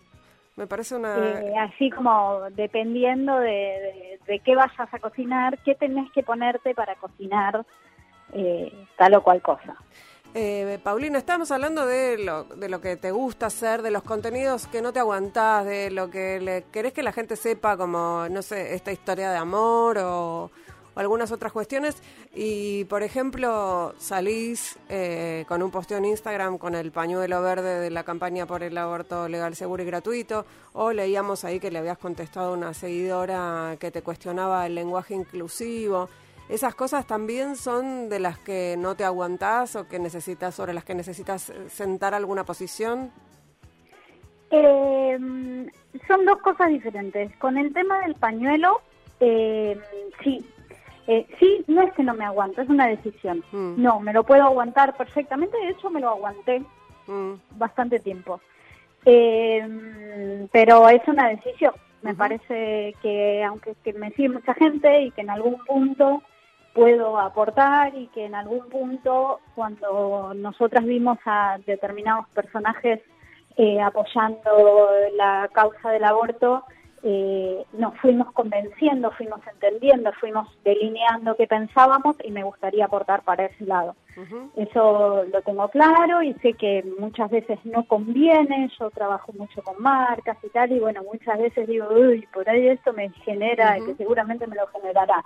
[0.56, 5.74] Me parece una Eh, así como dependiendo de, de- de qué vayas a cocinar, qué
[5.74, 7.66] tenés que ponerte para cocinar
[8.32, 9.76] eh, tal o cual cosa.
[10.32, 14.66] Eh, Paulina, estábamos hablando de lo, de lo que te gusta hacer, de los contenidos
[14.66, 18.42] que no te aguantás, de lo que le querés que la gente sepa, como, no
[18.42, 20.50] sé, esta historia de amor o,
[20.94, 22.02] algunas otras cuestiones.
[22.34, 27.90] Y, por ejemplo, salís eh, con un posteo en Instagram con el pañuelo verde de
[27.90, 31.98] la campaña por el aborto legal, seguro y gratuito, o leíamos ahí que le habías
[31.98, 36.08] contestado a una seguidora que te cuestionaba el lenguaje inclusivo.
[36.48, 40.84] ¿Esas cosas también son de las que no te aguantás o que necesitas, sobre las
[40.84, 43.10] que necesitas eh, sentar alguna posición?
[44.50, 45.18] Eh,
[46.06, 47.34] son dos cosas diferentes.
[47.38, 48.82] Con el tema del pañuelo,
[49.20, 49.78] eh,
[50.22, 50.44] sí.
[51.06, 53.44] Eh, sí, no es que no me aguanto, es una decisión.
[53.52, 53.82] Mm.
[53.82, 56.62] No, me lo puedo aguantar perfectamente, de hecho me lo aguanté
[57.06, 58.40] Mm, bastante tiempo.
[59.04, 61.74] Eh, pero es una decisión.
[62.02, 66.22] Me parece que aunque que me sigue mucha gente y que en algún punto
[66.74, 73.00] puedo aportar y que en algún punto cuando nosotras vimos a determinados personajes
[73.56, 76.64] eh, apoyando la causa del aborto,
[77.06, 83.44] eh, nos fuimos convenciendo, fuimos entendiendo, fuimos delineando qué pensábamos y me gustaría aportar para
[83.44, 83.94] ese lado.
[84.56, 89.82] Eso lo tengo claro y sé que muchas veces no conviene, yo trabajo mucho con
[89.82, 93.94] marcas y tal, y bueno, muchas veces digo, uy, por ahí esto me genera, que
[93.96, 95.22] seguramente me lo generará.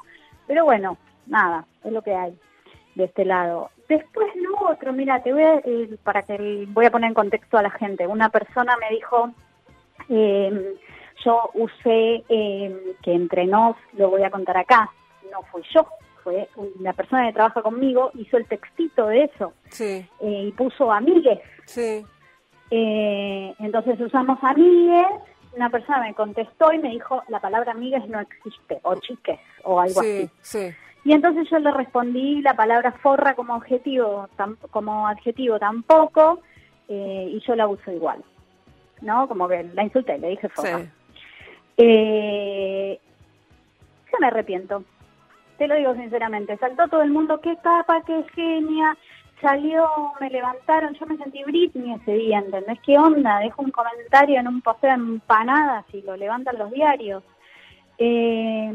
[0.48, 2.36] Pero bueno, nada, es lo que hay
[2.96, 3.70] de este lado.
[3.88, 7.56] Después lo otro, mira, te voy a, eh, para que voy a poner en contexto
[7.56, 8.08] a la gente.
[8.08, 9.30] Una persona me dijo,
[10.08, 10.74] eh,
[11.24, 14.90] yo usé, eh, que entre nos, lo voy a contar acá,
[15.32, 15.86] no fui yo,
[16.22, 16.48] fue
[16.80, 21.40] la persona que trabaja conmigo, hizo el textito de eso Sí, eh, y puso amigues.
[21.66, 22.04] sí,
[22.70, 25.06] Eh, entonces usamos amigues,
[25.56, 29.80] una persona me contestó y me dijo, la palabra amigues no existe, o chiques, o
[29.80, 30.30] algo sí, así.
[30.42, 30.74] sí.
[31.04, 36.40] Y entonces yo le respondí la palabra forra como objetivo, tam- como adjetivo tampoco,
[36.88, 38.22] eh, y yo la uso igual.
[39.00, 39.28] ¿No?
[39.28, 40.86] Como que la insulté, le dije forra.
[41.78, 43.00] Eh,
[44.20, 44.84] me arrepiento.
[45.56, 46.56] Te lo digo sinceramente.
[46.58, 48.96] Saltó todo el mundo, qué capa, qué genia.
[49.40, 49.88] Salió,
[50.20, 50.94] me levantaron.
[50.94, 52.78] Yo me sentí Britney ese día, ¿entendés?
[52.84, 53.38] ¿Qué onda?
[53.38, 57.22] Dejo un comentario en un posteo de empanadas y lo levantan los diarios.
[57.98, 58.72] Eh,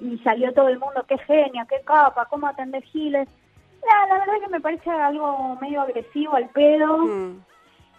[0.00, 3.28] y salió todo el mundo, qué genio, qué capa, cómo atender giles.
[3.86, 6.98] La, la verdad que me parece algo medio agresivo al pedo.
[6.98, 7.40] Mm,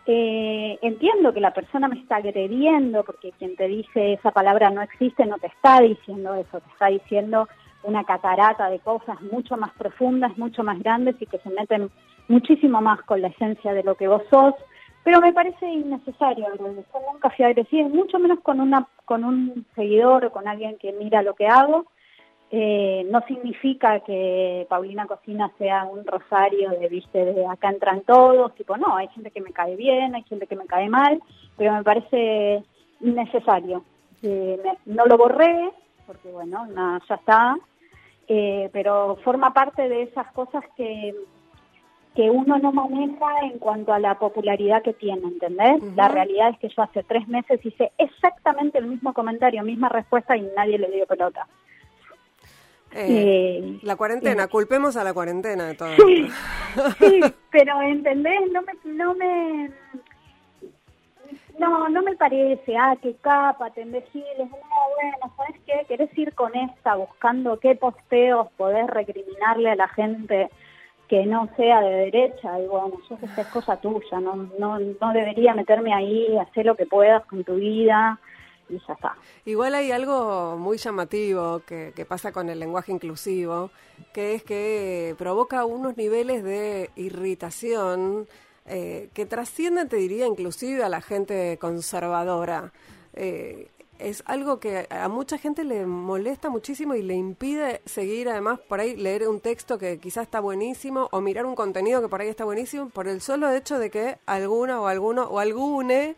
[0.06, 4.82] Eh, entiendo que la persona me está agrediendo porque quien te dice esa palabra no
[4.82, 7.48] existe no te está diciendo eso, te está diciendo
[7.84, 11.90] una catarata de cosas mucho más profundas, mucho más grandes y que se meten
[12.28, 14.54] muchísimo más con la esencia de lo que vos sos.
[15.06, 16.68] Pero me parece innecesario, yo
[17.12, 21.22] nunca fui agresiva, mucho menos con una con un seguidor o con alguien que mira
[21.22, 21.86] lo que hago.
[22.52, 28.54] Eh, no significa que Paulina Cocina sea un rosario de, viste, de acá entran todos,
[28.54, 31.20] tipo, no, hay gente que me cae bien, hay gente que me cae mal,
[31.58, 32.64] pero me parece
[33.02, 33.84] innecesario.
[34.22, 35.72] Eh, me- no lo borré,
[36.06, 37.56] porque bueno, nada, ya está,
[38.28, 41.16] eh, pero forma parte de esas cosas que,
[42.16, 45.82] que uno no maneja en cuanto a la popularidad que tiene, ¿entendés?
[45.96, 50.38] La realidad es que yo hace tres meses hice exactamente el mismo comentario, misma respuesta
[50.38, 51.48] y nadie le dio pelota.
[52.96, 55.96] Eh, la cuarentena, culpemos a la cuarentena de todo.
[55.96, 56.28] Sí,
[57.00, 58.52] sí, pero ¿entendés?
[58.52, 59.72] No me, no me,
[61.60, 65.86] no, no me parece, ah, qué capa, te giles, no, bueno, ¿sabes qué?
[65.88, 70.50] Querés ir con esta buscando qué posteos podés recriminarle a la gente
[71.08, 74.80] que no sea de derecha, y bueno, yo sé que es cosa tuya, no, no,
[74.80, 78.20] no debería meterme ahí, hacer lo que puedas con tu vida,
[79.46, 83.72] Igual hay algo muy llamativo que, que pasa con el lenguaje inclusivo,
[84.14, 88.28] que es que provoca unos niveles de irritación
[88.66, 92.72] eh, que trascienden, te diría, inclusive a la gente conservadora.
[93.14, 98.60] Eh, es algo que a mucha gente le molesta muchísimo y le impide seguir, además,
[98.60, 102.22] por ahí leer un texto que quizás está buenísimo o mirar un contenido que por
[102.22, 106.16] ahí está buenísimo por el solo hecho de que alguna o alguno o algune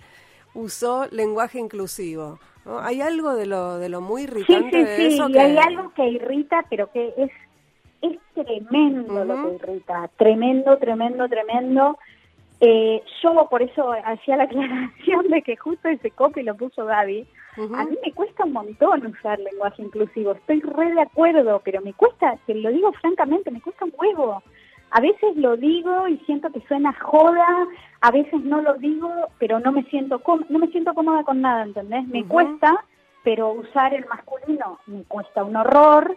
[0.55, 2.39] usó lenguaje inclusivo.
[2.65, 2.79] ¿no?
[2.79, 5.39] Hay algo de lo, de lo muy irritante sí, sí, de sí, eso y que...
[5.39, 7.31] hay algo que irrita, pero que es,
[8.01, 11.97] es tremendo lo que irrita, tremendo, tremendo, tremendo.
[12.61, 17.27] Eh, yo por eso hacía la aclaración de que justo ese copy lo puso Gaby.
[17.57, 21.93] A mí me cuesta un montón usar lenguaje inclusivo, estoy re de acuerdo, pero me
[21.93, 24.43] cuesta, te lo digo francamente, me cuesta un huevo.
[24.97, 27.45] A veces lo digo y siento que suena joda,
[27.99, 31.63] a veces no lo digo, pero no me siento no me siento cómoda con nada,
[31.63, 32.07] ¿entendés?
[32.07, 32.73] Me cuesta,
[33.21, 36.15] pero usar el masculino me cuesta un horror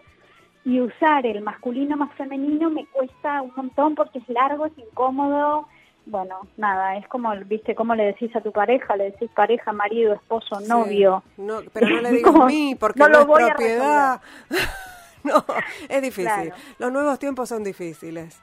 [0.63, 5.67] y usar el masculino más femenino me cuesta un montón porque es largo, es incómodo.
[6.05, 10.13] Bueno, nada, es como, viste, cómo le decís a tu pareja, le decís pareja, marido,
[10.13, 10.69] esposo, Sí.
[10.69, 11.21] novio.
[11.35, 14.21] No, pero no le digas Como, mí porque no no, lo es voy a propiedad.
[15.23, 15.43] no,
[15.89, 16.23] es difícil.
[16.31, 16.51] Claro.
[16.79, 18.41] Los nuevos tiempos son difíciles.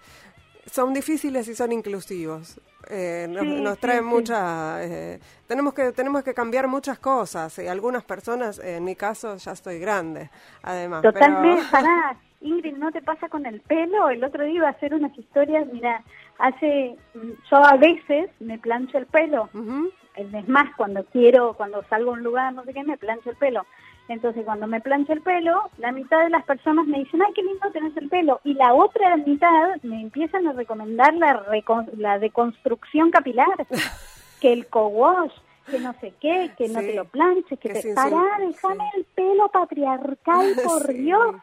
[0.66, 2.60] Son difíciles y son inclusivos.
[2.88, 4.04] Eh, nos, Sí, nos traen sí.
[4.04, 4.84] mucha...
[4.84, 7.56] eh, tenemos que tenemos que cambiar muchas cosas.
[7.58, 10.28] Y algunas personas, en mi caso, ya estoy grande,
[10.62, 11.02] además.
[11.02, 14.08] pero- Totalmente, pará, Ingrid, ¿no te pasa con el pelo?
[14.10, 16.02] El otro día iba a hacer unas historias, mira,
[16.38, 19.90] hace, mm, yo a veces me plancho el pelo, Ujú.
[20.16, 23.36] es más, cuando quiero, cuando salgo a un lugar, no sé qué, me plancho el
[23.36, 23.64] pelo.
[24.08, 27.42] Entonces, cuando me plancho el pelo, la mitad de las personas me dicen, ay, qué
[27.42, 28.40] lindo tenés el pelo.
[28.44, 33.66] Y la otra mitad me empiezan a recomendar la, recon- la deconstrucción capilar,
[34.40, 35.32] que el co-wash,
[35.70, 37.94] que no sé qué, que no te lo planches, que, que te...
[37.94, 38.98] Pará, déjame sí.
[38.98, 40.86] el pelo patriarcal, por.
[40.92, 41.34] Dios.
[41.34, 41.40] Sí,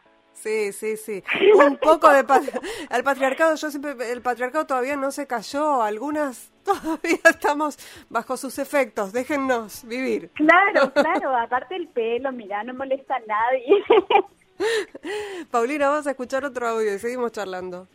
[0.72, 1.22] sí, sí.
[1.66, 2.24] Un poco de
[2.90, 8.58] al patriarcado, yo siempre, el patriarcado todavía no se cayó, algunas todavía estamos bajo sus
[8.58, 10.30] efectos, déjennos vivir.
[10.34, 13.84] Claro, claro, aparte el pelo, mirá, no molesta a nadie.
[15.50, 17.88] Paulina, vamos a escuchar otro audio y seguimos charlando.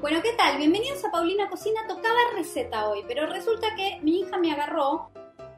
[0.00, 0.58] Bueno, ¿qué tal?
[0.58, 1.80] Bienvenidos a Paulina Cocina.
[1.88, 5.10] Tocaba receta hoy, pero resulta que mi hija me agarró,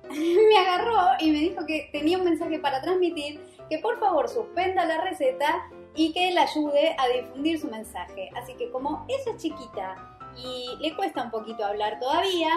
[0.09, 3.41] me agarró y me dijo que tenía un mensaje para transmitir,
[3.73, 8.29] que por favor suspenda la receta y que la ayude a difundir su mensaje.
[8.37, 9.97] Así que como ella es chiquita
[10.37, 12.51] y le cuesta un poquito hablar todavía,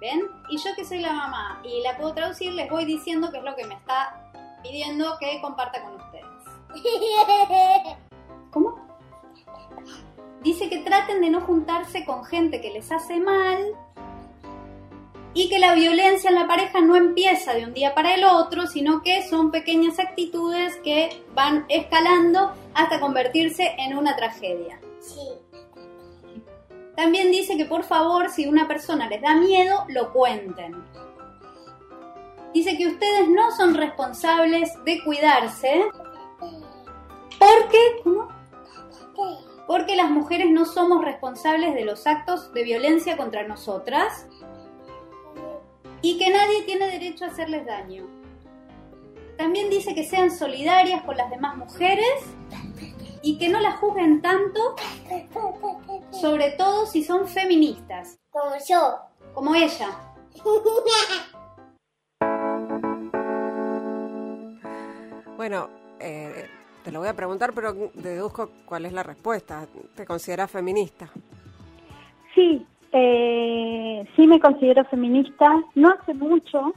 [0.00, 0.30] ¿ven?
[0.48, 3.44] Y yo que soy la mamá y la puedo traducir, les voy diciendo qué es
[3.44, 6.24] lo que me está pidiendo que comparta con ustedes.
[8.50, 8.76] ¿Cómo?
[10.40, 13.74] Dice que traten de no juntarse con gente que les hace mal
[15.34, 18.68] y que la violencia en la pareja no empieza de un día para el otro,
[18.68, 24.80] sino que son pequeñas actitudes que van escalando hasta convertirse en una tragedia.
[26.94, 30.84] También dice que por favor, si una persona les da miedo, lo cuenten.
[32.52, 35.86] Dice que ustedes no son responsables de cuidarse
[37.38, 38.28] porque, ¿cómo?
[39.66, 44.28] Porque las mujeres no somos responsables de los actos de violencia contra nosotras
[46.04, 48.06] y que nadie tiene derecho a hacerles daño.
[49.38, 52.26] También dice que sean solidarias con las demás mujeres
[53.22, 54.76] y que no las juzguen tanto,
[56.12, 58.98] sobre todo si son feministas, Como yo.
[59.32, 59.88] como ella.
[65.36, 66.48] Bueno, eh,
[66.84, 69.66] te lo voy a preguntar, pero deduzco cuál es la respuesta.
[69.96, 71.10] ¿Te consideras feminista?
[72.34, 72.64] Sí,
[72.96, 76.72] eh, sí me considero feminista, no hace mucho.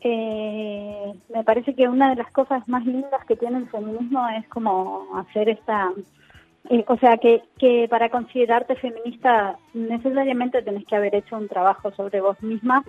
[0.00, 4.48] Eh, me parece que una de las cosas más lindas que tiene el feminismo es
[4.48, 5.92] como hacer esta...
[6.70, 11.92] eh, o sea, que, que para considerarte feminista necesariamente tenés que haber hecho un trabajo
[11.92, 12.82] sobre vos misma.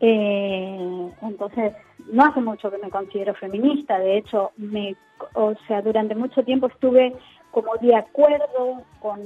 [0.00, 1.72] Eh, entonces,
[2.12, 4.94] no hace mucho que me considero feminista, de hecho, me,
[5.34, 7.16] o sea, durante mucho tiempo estuve
[7.62, 9.20] como de acuerdo con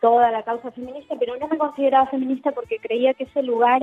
[0.00, 3.82] toda la causa feminista, pero no me consideraba feminista porque creía que ese lugar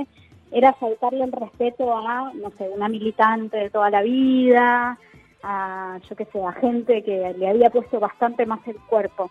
[0.51, 4.97] era faltarle el respeto a, no sé, una militante de toda la vida,
[5.43, 9.29] a, yo qué sé, a gente que le había puesto bastante más el cuerpo,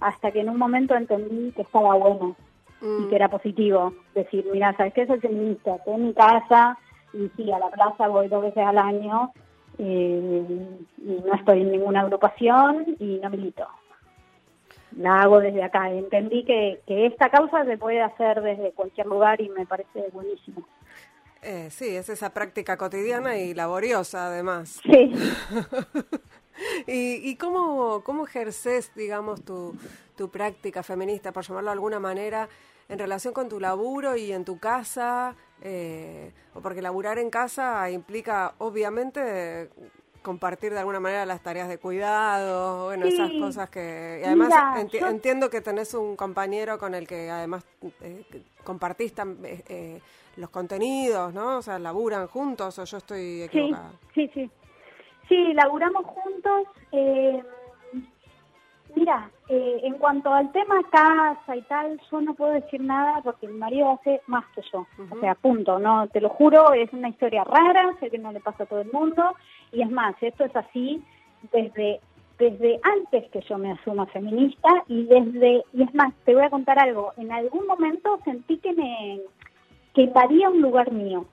[0.00, 2.36] hasta que en un momento entendí que estaba bueno
[2.80, 3.08] y Mm.
[3.08, 3.92] que era positivo.
[4.14, 5.06] Decir, mira, ¿sabes qué?
[5.06, 6.76] Soy feminista, estoy en mi casa
[7.12, 9.32] y sí, a la plaza voy dos veces al año
[9.78, 10.66] eh,
[10.98, 13.66] y no estoy en ninguna agrupación y no milito.
[14.96, 15.90] la hago desde acá.
[15.90, 20.66] Entendí que, que esta causa se puede hacer desde cualquier lugar y me parece buenísimo.
[21.42, 24.80] Eh, sí, es esa práctica cotidiana y laboriosa además.
[24.84, 25.12] Sí.
[26.86, 29.74] ¿Y, y cómo, cómo ejerces, digamos, tu,
[30.16, 32.48] tu práctica feminista, por llamarlo de alguna manera,
[32.88, 35.34] en relación con tu laburo y en tu casa?
[35.64, 39.70] Eh, o porque laburar en casa implica, obviamente,
[40.22, 43.12] compartir de alguna manera las tareas de cuidado, bueno, Sí.
[43.14, 44.20] esas cosas que...
[44.22, 47.64] Y además Mira, enti- yo- entiendo que tenés un compañero con el que además
[48.02, 48.24] eh,
[48.64, 50.00] compartís eh, eh,
[50.36, 51.58] los contenidos, ¿no?
[51.58, 53.92] O sea, laburan juntos o yo estoy Sí, equivocada.
[54.14, 54.50] sí, sí.
[55.28, 56.68] Sí, laburamos juntos.
[56.92, 57.42] Eh,
[58.94, 63.48] mira, eh, en cuanto al tema casa y tal, yo no puedo decir nada porque
[63.48, 64.86] mi marido hace más que yo.
[65.10, 65.78] O sea, punto.
[65.78, 68.80] No, te lo juro, es una historia rara, sé que no le pasa a todo
[68.80, 69.34] el mundo.
[69.72, 71.02] Y es más, esto es así
[71.52, 72.00] desde
[72.38, 76.50] desde antes que yo me asuma feminista y desde y es más, te voy a
[76.50, 77.12] contar algo.
[77.16, 79.20] En algún momento sentí que me
[79.94, 81.26] que invadía un lugar mío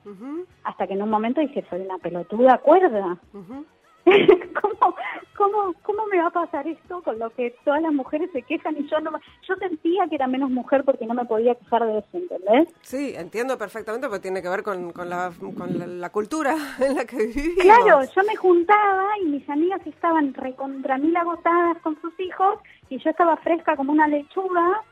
[0.64, 3.16] hasta que en un momento dije, soy una pelotuda cuerda.
[3.32, 3.64] ujú.
[4.60, 4.96] ¿Cómo,
[5.36, 8.76] cómo, ¿Cómo me va a pasar esto con lo que todas las mujeres se quejan
[8.76, 9.12] y yo no
[9.46, 12.68] Yo sentía que era menos mujer porque no me podía quejar de eso, ¿entendés?
[12.82, 16.96] Sí, entiendo perfectamente porque tiene que ver con, con, la, con la, la cultura en
[16.96, 17.62] la que vivimos.
[17.62, 22.98] Claro, yo me juntaba y mis amigas estaban recontra mil agotadas con sus hijos y
[22.98, 24.82] yo estaba fresca como una lechuga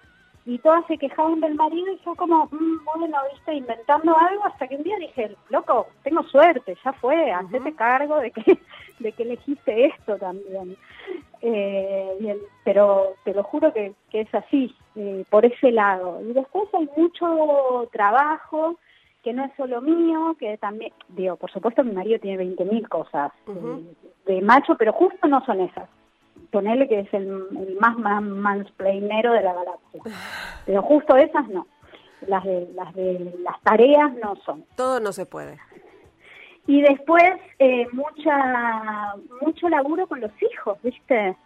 [0.49, 4.67] y todas se quejaban del marido y yo como, mm, bueno, viste, inventando algo hasta
[4.67, 8.59] que un día dije, loco, tengo suerte, ya fue, hacete cargo de que,
[8.99, 10.75] de que elegiste esto también.
[11.43, 16.19] Eh, bien, pero te lo juro que, que es así, eh, por ese lado.
[16.23, 18.77] Y después hay mucho trabajo
[19.23, 23.33] que no es solo mío, que también, digo, por supuesto mi marido tiene 20.000 cosas
[23.49, 23.95] eh,
[24.25, 25.91] de macho, pero justo no son esas.
[26.51, 30.03] Ponele que es el, el más, más mansplainero de la galaxia.
[30.67, 31.67] Pero justo esas no.
[32.27, 34.65] Las de, las de las tareas no son.
[34.77, 35.59] Todo no se puede.
[36.67, 41.37] Y después eh, mucha mucho laburo con los hijos, ¿viste?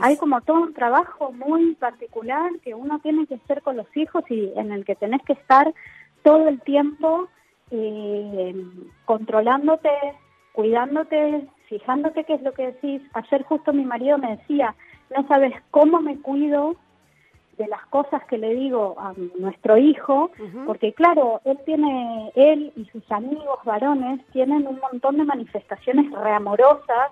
[0.00, 4.24] Hay como todo un trabajo muy particular que uno tiene que hacer con los hijos
[4.30, 5.72] y en el que tenés que estar
[6.22, 7.28] todo el tiempo
[7.70, 8.54] eh,
[9.04, 9.90] controlándote,
[10.52, 13.02] cuidándote, fijándote qué es lo que decís.
[13.14, 14.74] Ayer justo mi marido me decía,
[15.16, 16.76] no sabes cómo me cuido
[17.58, 20.30] de las cosas que le digo a nuestro hijo,
[20.66, 27.10] porque claro, él tiene, él y sus amigos varones tienen un montón de manifestaciones reamorosas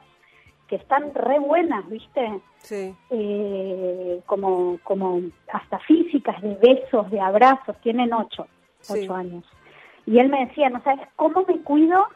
[0.67, 2.41] que están re buenas, ¿viste?
[2.59, 2.95] Sí.
[3.11, 5.21] Eh, como, como
[5.53, 8.47] hasta físicas, de besos, de abrazos, tienen ocho,
[8.81, 9.01] Sí.
[9.03, 9.45] ocho años.
[10.07, 12.07] Y él me decía, ¿no sabes cómo me cuido?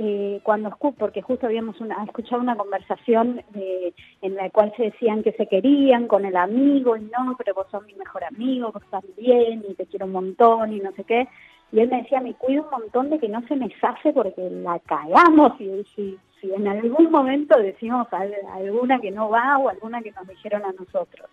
[0.00, 3.92] Eh, cuando escu porque justo habíamos una, escuchado una conversación de-
[4.22, 7.66] en la cual se decían que se querían con el amigo y no, pero vos
[7.68, 11.02] sos mi mejor amigo, vos estás bien y te quiero un montón y no sé
[11.02, 11.26] qué.
[11.72, 14.48] Y él me decía, me cuido un montón de que no se me zafe porque
[14.48, 19.68] la cagamos y si, si en algún momento decimos al- alguna que no va o
[19.68, 21.28] alguna que nos dijeron a nosotros.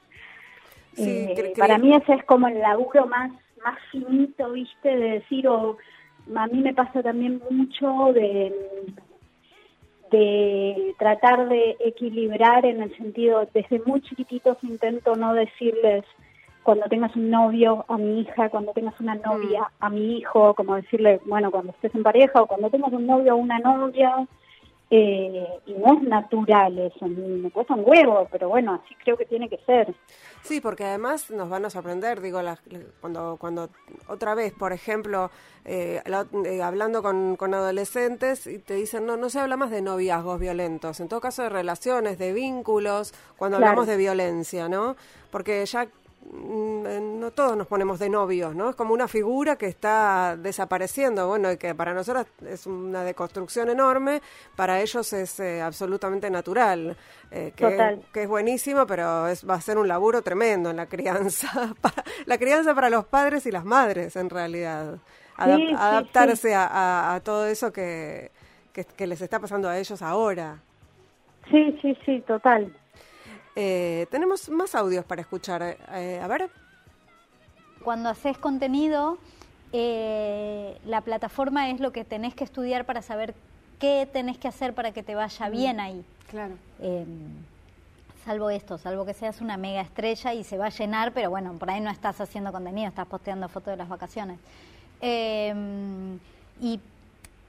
[0.94, 3.32] Sí, Eh, para mí ese es como el laburo más,
[3.64, 4.90] más finito, ¿viste?
[4.90, 5.78] De decir, o
[6.36, 8.54] a mí me pasa también mucho de,
[10.12, 16.04] de tratar de equilibrar en el sentido, desde muy chiquititos intento no decirles
[16.64, 20.76] cuando tengas un novio a mi hija, cuando tengas una novia a mi hijo, como
[20.76, 24.28] decirle, bueno, cuando estés en pareja o cuando tengas un novio o una novia,
[24.92, 29.26] eh, y no es natural eso, me cuesta un huevo, pero bueno, así creo que
[29.26, 29.96] tiene que ser.
[30.44, 32.62] Sí, porque además nos van a sorprender, digo, las-
[33.02, 33.70] cuando, cuando
[34.08, 35.32] otra vez, por ejemplo,
[35.66, 39.72] eh, la- eh, hablando con, con adolescentes y te dicen, no, no se habla más
[39.72, 43.72] de noviazgos violentos, en todo caso de relaciones, de vínculos, cuando Claro.
[43.72, 44.96] hablamos de violencia, ¿no?
[45.32, 45.88] Porque ya
[46.32, 48.70] no todos nos ponemos de novios, ¿no?
[48.72, 53.70] Es como una figura que está desapareciendo, bueno, y que para nosotros es una deconstrucción
[53.70, 54.22] enorme,
[54.56, 56.98] para ellos es eh, absolutamente natural,
[57.32, 58.02] eh, que, Total.
[58.12, 62.04] que es buenísimo, pero es, va a ser un laburo tremendo en la crianza, para,
[62.26, 64.98] la crianza para los padres y las madres, en realidad.
[65.38, 68.32] Adap- Sí, sí, adaptarse A, a- a todo eso que,
[68.74, 70.60] que, que les está pasando a ellos ahora.
[71.52, 72.76] Sí, sí, sí, total.
[73.56, 75.62] Eh, tenemos más audios para escuchar.
[75.94, 76.50] eh, a ver.
[77.84, 79.18] Cuando haces contenido,
[79.72, 83.36] eh, la plataforma es lo que tenés que estudiar para saber
[83.80, 86.04] qué tenés que hacer para que te vaya bien ahí.
[86.30, 86.56] Claro.
[86.80, 87.06] Eh,
[88.26, 91.54] salvo esto, salvo que seas una mega estrella y se va a llenar, pero bueno,
[91.54, 94.40] por ahí no estás haciendo contenido, estás posteando fotos de las vacaciones.
[95.02, 95.54] Eh,
[96.62, 96.80] y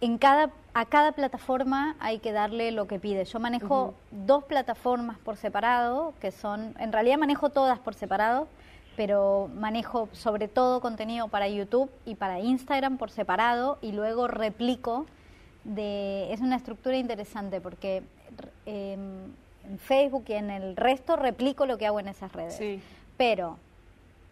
[0.01, 3.25] en cada, a cada plataforma hay que darle lo que pide.
[3.25, 8.49] Yo manejo dos plataformas por separado, que son, en realidad manejo todas por separado,
[8.97, 15.07] pero manejo sobre todo contenido para YouTube y para Instagram por separado y luego replico
[15.65, 18.03] de, es una estructura interesante porque
[18.65, 19.33] em,
[19.65, 22.81] en Facebook y en el resto replico lo que hago en esas redes.
[23.17, 23.59] Pero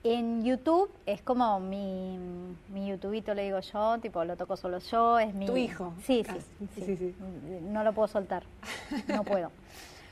[0.04, 2.18] en YouTube es como mi,
[2.68, 5.46] mi YouTubito, le digo yo, tipo, lo toco solo yo, es mi...
[5.46, 5.94] Tu hijo.
[6.04, 6.24] Sí,
[6.74, 7.14] sí, sí,
[7.62, 8.44] No lo puedo soltar,
[9.08, 9.50] no puedo.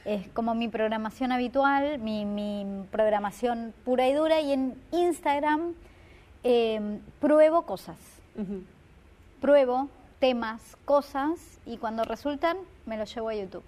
[0.07, 5.75] Es como mi programación habitual, mi, mi programación pura y dura, y en Instagram
[6.43, 7.99] em, pruebo cosas.
[9.43, 9.89] Pruebo
[10.19, 13.63] temas, cosas, y cuando resultan, me lo llevo a YouTube.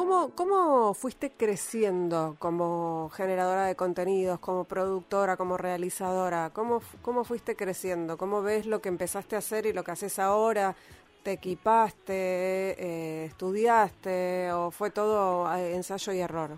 [0.00, 6.48] ¿Cómo, ¿Cómo fuiste creciendo como generadora de contenidos, como productora, como realizadora?
[6.54, 8.16] ¿Cómo, ¿Cómo fuiste creciendo?
[8.16, 10.74] ¿Cómo ves lo que empezaste a hacer y lo que haces ahora?
[11.22, 16.52] ¿Te equipaste, eh, estudiaste o fue todo ensayo y error?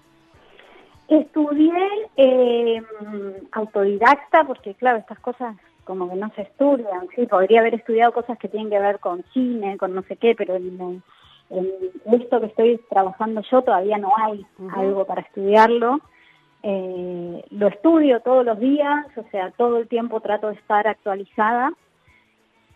[1.09, 1.73] Estudié
[2.17, 2.81] eh,
[3.51, 8.39] autodidacta porque, claro, estas cosas como que no se estudian, sí, podría haber estudiado cosas
[8.39, 11.03] que tienen que ver con cine, con no sé qué, pero en,
[12.13, 14.45] esto que estoy trabajando yo todavía no hay
[14.75, 16.01] algo para estudiarlo.
[16.63, 21.73] Eh, lo estudio todos los días, o sea, todo el tiempo trato de estar actualizada.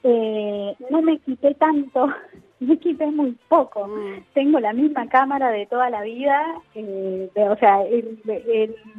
[0.02, 2.08] Eh, no me quité tanto
[2.60, 3.86] me quité muy poco.
[3.86, 4.24] Mm.
[4.34, 6.42] Tengo la misma cámara de toda la vida,
[6.74, 8.18] eh, o sea, el,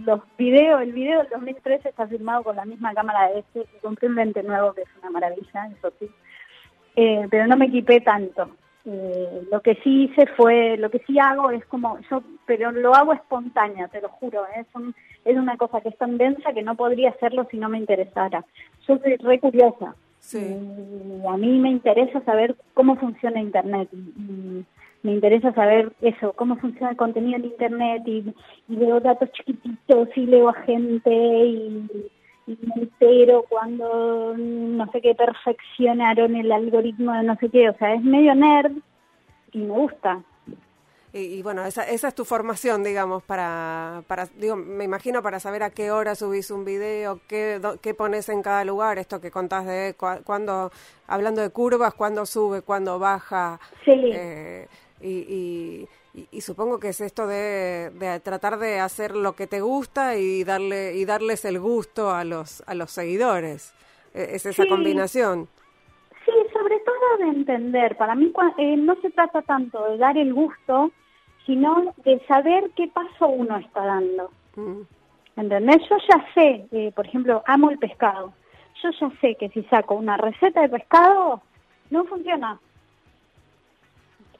[0.06, 4.08] los videos, el video del 2013 está filmado con la misma cámara de este, compré
[4.08, 6.10] un lente nuevo que es una maravilla, eso sí.
[6.96, 8.50] Eh, pero no me equipé tanto.
[8.90, 12.96] Eh, lo que sí hice fue, lo que sí hago es como, yo, pero lo
[12.96, 14.66] hago espontánea, te lo juro, es,
[15.26, 18.46] es una cosa que es tan densa que no podría hacerlo si no me interesara.
[18.88, 20.40] Yo soy re curiosa, Sí.
[21.30, 23.90] a mí me interesa saber cómo funciona Internet.
[25.04, 28.34] me interesa saber eso, cómo funciona el contenido en Internet y,
[28.68, 31.88] veo datos chiquititos y leo a gente y,
[32.48, 37.70] me entero cuando no sé qué perfeccionaron el algoritmo de no sé qué.
[37.70, 38.72] O sea, es medio nerd
[39.52, 40.24] y me gusta.
[41.14, 45.64] Y, bueno, esa, esa es tu formación, digamos, para, para, digo, me imagino para saber
[45.64, 49.66] a qué hora subís un video, qué, qué pones en cada lugar, esto que contás
[49.66, 50.70] de cuando,
[51.08, 53.60] hablando de curvas, cuándo sube, cuándo baja.
[53.84, 53.94] Sí.
[54.14, 54.68] Eh,
[55.02, 55.88] y, y,
[56.42, 60.96] supongo que es esto de, de, tratar de hacer lo que te gusta y darle
[60.96, 63.74] y darles el gusto a los a los seguidores.
[64.14, 65.48] E, es esa combinación.
[66.26, 67.96] Sí, sobre todo de entender.
[67.98, 70.92] Para mí eh, no se trata tanto de dar el gusto,
[71.46, 74.32] sino de saber qué paso uno está dando.
[74.56, 74.82] Mm.
[75.38, 75.78] ¿Entendés?
[75.90, 78.34] Yo ya sé, eh, por ejemplo, amo el pescado.
[78.84, 81.42] Yo ya sé que si saco una receta de pescado,
[81.90, 82.60] no funciona.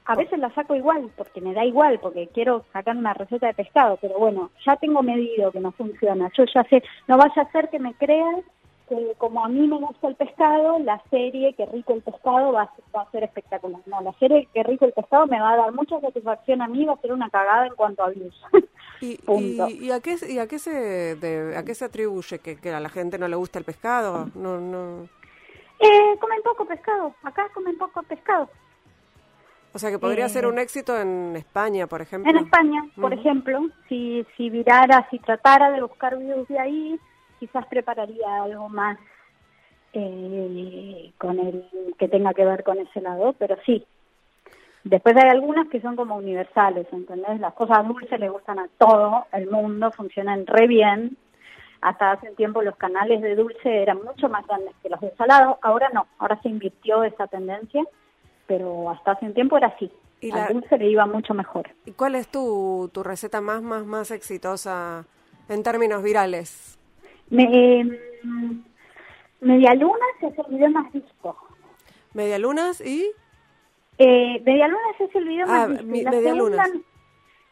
[0.08, 3.52] A veces la saco igual, porque me da igual, porque quiero sacar una receta de
[3.52, 6.30] pescado, pero bueno, ya tengo medido que no funciona.
[6.34, 8.42] Yo ya sé, no vaya a ser que me crean
[9.18, 13.10] como a mí me gusta el pescado, la serie Qué rico el pescado va a,
[13.10, 13.80] ser espectacular.
[13.86, 16.84] No, la serie Qué rico el pescado me va a dar mucha satisfacción a mí,
[16.84, 18.34] va a ser una cagada en cuanto a views.
[19.00, 21.12] ¿Y, y, a qué, y a qué se
[21.54, 24.30] a qué se atribuye que, que, a la gente no le gusta el pescado?
[24.34, 25.04] No, no.
[25.78, 27.14] Eh, comen poco pescado.
[27.22, 28.48] Acá comen poco pescado.
[29.78, 32.28] O sea que podría ser eh, un éxito en España, por ejemplo.
[32.28, 37.00] En España, por ejemplo, si si virara, si tratara de buscar videos de ahí,
[37.38, 38.98] quizás prepararía algo más
[39.92, 41.64] eh, con el
[41.96, 43.86] que tenga que ver con ese lado, pero sí.
[44.82, 47.38] Después hay algunas que son como universales, ¿entendés?
[47.38, 51.16] Las cosas dulces le gustan a todo el mundo, funcionan re bien.
[51.82, 55.14] Hasta hace un tiempo los canales de dulce eran mucho más grandes que los de
[55.14, 57.84] salado, ahora no, ahora se invirtió esa tendencia,
[58.48, 59.92] pero hasta hace un tiempo era así.
[60.20, 61.68] ¿Y Al dulce le iba mucho mejor.
[61.86, 65.04] ¿Y cuál es tu, tu receta más, más, más exitosa
[65.48, 66.76] en términos virales?
[67.30, 67.86] Me,
[69.40, 71.36] Medialunas es el video más visto.
[72.14, 73.06] ¿Medialunas y?
[73.98, 76.10] Eh, Medialunas es el video ah, más visto.
[76.10, 76.70] medialunas.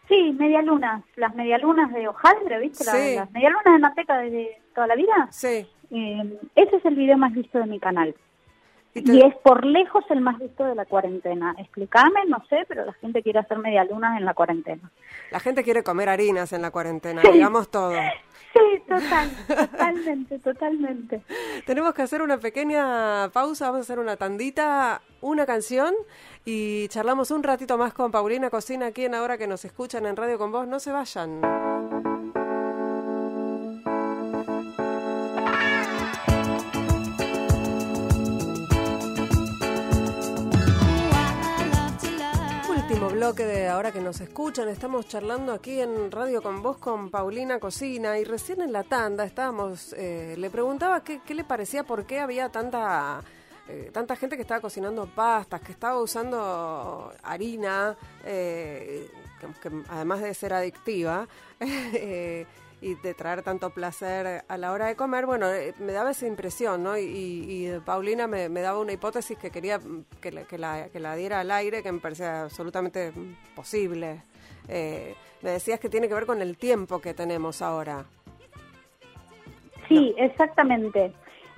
[0.08, 1.04] sí, Medialunas.
[1.14, 2.84] Las Medialunas de hojaldre, ¿viste?
[2.84, 5.28] Las, Medialunas de manteca de toda la vida.
[5.30, 5.66] Sí.
[5.92, 8.14] Eh, ese es el video más visto de mi canal.
[9.04, 11.54] Y, es por lejos el más visto de la cuarentena.
[11.58, 14.90] Explícame, no sé, pero la gente quiere hacer medialunas en la cuarentena.
[15.30, 17.92] La gente quiere comer harinas en la cuarentena, digamos todo.
[17.92, 21.22] Sí, total, totalmente, totalmente.
[21.66, 25.94] Tenemos que hacer una pequeña pausa, vamos a hacer una tandita, una canción
[26.44, 30.16] y charlamos un ratito más con Paulina Cocina aquí en Ahora que nos escuchan en
[30.16, 30.66] Radio con Vos.
[30.66, 31.75] No se vayan.
[43.26, 44.68] Bloque de ahora que nos escuchan.
[44.68, 49.24] Estamos charlando aquí en Radio con Vos con Paulina Cocina y recién en la tanda
[49.24, 53.20] estábamos, eh, le preguntaba qué, qué, le parecía, por qué había tanta,
[53.66, 59.10] eh, tanta gente que estaba cocinando pastas, que estaba usando harina, eh,
[59.40, 61.26] que, que, además de ser adictiva.
[62.80, 66.26] Y de traer tanto placer a la hora de comer, bueno, eh, me daba esa
[66.26, 66.98] impresión, ¿no?
[66.98, 69.80] Y, y Paulina me, me, daba una hipótesis que quería
[70.20, 73.12] que, la, que, la, que, la, diera al aire, que me parecía absolutamente
[73.54, 74.22] posible.
[74.68, 78.04] Eh, me decías que tiene que ver con el tiempo que tenemos ahora.
[79.88, 80.24] Sí, no.
[80.24, 81.12] exactamente.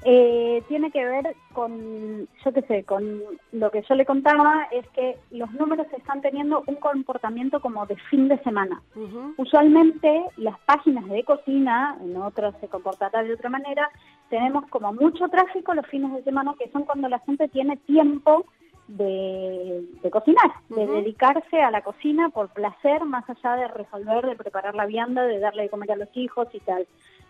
[0.04, 3.20] Eh, tiene que ver con, yo qué sé, con
[3.50, 7.96] lo que yo le contaba, es que los números están teniendo un comportamiento como de
[8.08, 8.80] fin de semana.
[8.94, 9.34] Uh -huh.
[9.38, 13.90] Usualmente las páginas de cocina, en otras se comportará de otra manera,
[14.30, 18.46] tenemos como mucho tráfico los fines de semana, que son cuando la gente tiene tiempo
[18.86, 20.76] de, de cocinar, uh -huh.
[20.76, 25.24] de dedicarse a la cocina por placer, más allá de resolver, de preparar la vianda,
[25.24, 26.86] de darle de comer a los hijos y tal.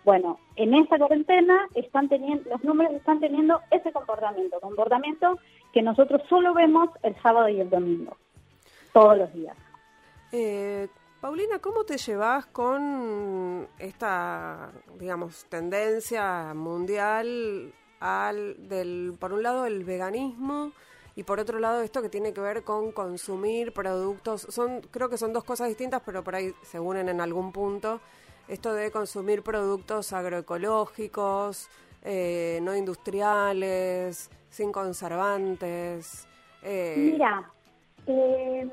[0.08, 5.38] Bueno, en esta cuarentena están teniendo, los números están teniendo ese comportamiento, comportamiento
[5.70, 8.16] que nosotros solo vemos el sábado y el domingo,
[8.94, 9.54] todos los días.
[10.32, 10.88] Eh,
[11.20, 19.84] Paulina, ¿cómo te llevas con esta, digamos, tendencia mundial al del, por un lado, el
[19.84, 20.72] veganismo
[21.16, 24.46] y por otro lado esto que tiene que ver con consumir productos?
[24.48, 28.00] Son, creo que son dos cosas distintas, pero por ahí se unen en algún punto
[28.48, 31.68] esto de consumir productos agroecológicos,
[32.02, 36.26] eh, no industriales, sin conservantes.
[36.62, 37.10] Eh.
[37.12, 37.50] Mira,
[38.06, 38.68] eh,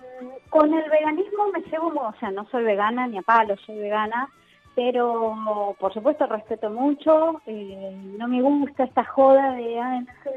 [0.50, 4.30] con el veganismo me llevo, o sea, no soy vegana ni a palo, soy vegana,
[4.76, 10.34] pero por supuesto respeto mucho, eh, no me gusta esta joda de, ay, no soy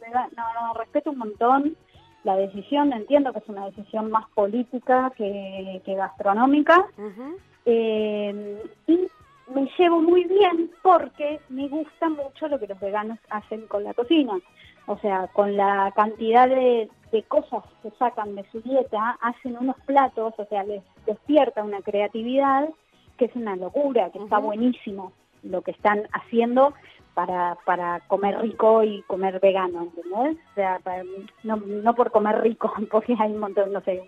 [0.00, 1.76] vegana, no, no, respeto un montón
[2.24, 7.36] la decisión, entiendo que es una decisión más política que, que gastronómica, uh -huh.
[7.70, 9.08] Eh, y
[9.54, 13.92] me llevo muy bien porque me gusta mucho lo que los veganos hacen con la
[13.92, 14.38] cocina.
[14.86, 19.76] O sea, con la cantidad de, de, cosas que sacan de su dieta, hacen unos
[19.84, 22.70] platos, o sea, les despierta una creatividad
[23.18, 24.24] que es una locura, que uh -huh.
[24.24, 25.12] está buenísimo
[25.42, 26.72] lo que están haciendo
[27.12, 30.38] para, para comer rico y comer vegano, ¿entendés?
[30.52, 31.02] O sea, para,
[31.42, 34.02] no, no por comer rico, porque hay un montón, no sé,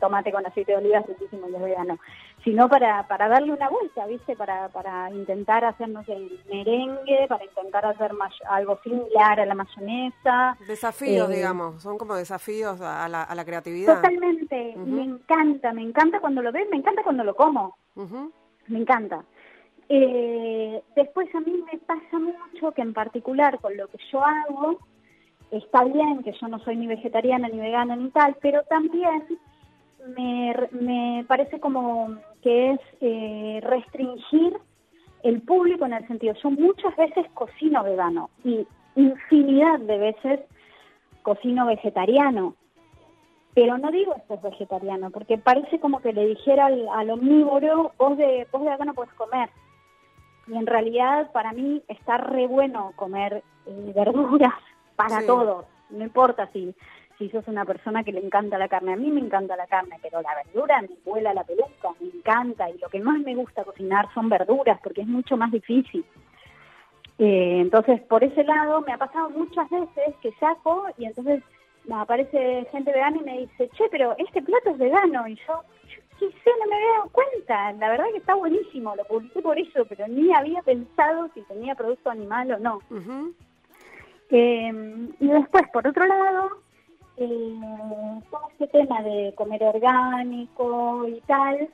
[0.00, 1.98] tomate con aceite de oliva es riquísimo y es vegano,
[2.42, 4.34] sino para, para darle una vuelta, ¿viste?
[4.34, 6.16] Para, para intentar hacer, no sé,
[6.50, 8.10] merengue, para intentar hacer
[8.48, 10.56] algo similar a la mayonesa.
[10.66, 13.96] Desafíos, eh, digamos, son como desafíos a la, a la creatividad.
[13.96, 14.86] Totalmente, uh -huh.
[14.86, 18.32] me encanta, me encanta cuando lo ves, me encanta cuando lo como, uh -huh.
[18.68, 19.22] me encanta.
[19.92, 24.78] Eh, después a mí me pasa mucho que en particular con lo que yo hago,
[25.50, 29.26] está bien que yo no soy ni vegetariana ni vegana ni tal, pero también
[30.16, 34.58] me, me parece como que es eh, restringir
[35.22, 40.40] el público en el sentido, yo muchas veces cocino vegano y infinidad de veces
[41.22, 42.54] cocino vegetariano,
[43.54, 47.92] pero no digo esto es vegetariano, porque parece como que le dijera al, al omnívoro,
[47.98, 49.50] vos de, vos de vegano puedes comer,
[50.46, 54.54] y en realidad para mí está re bueno comer eh, verduras
[54.96, 55.26] para sí.
[55.26, 56.74] todos, no importa si
[57.20, 59.98] si sos una persona que le encanta la carne, a mí me encanta la carne,
[60.00, 63.62] pero la verdura me vuela la peluca, me encanta, y lo que más me gusta
[63.62, 66.02] cocinar son verduras, porque es mucho más difícil.
[67.18, 71.42] Eh, entonces, por ese lado, me ha pasado muchas veces que saco y entonces
[71.84, 75.62] me aparece gente vegana y me dice, che, pero este plato es vegano, y yo,
[75.90, 79.58] yo quise, no me había dado cuenta, la verdad que está buenísimo, lo publiqué por
[79.58, 82.76] eso, pero ni había pensado si tenía producto animal o no.
[82.88, 83.34] Uh -huh.
[84.30, 86.48] eh, y después, por otro lado,
[87.20, 91.68] eh, todo este tema de comer orgánico y tal,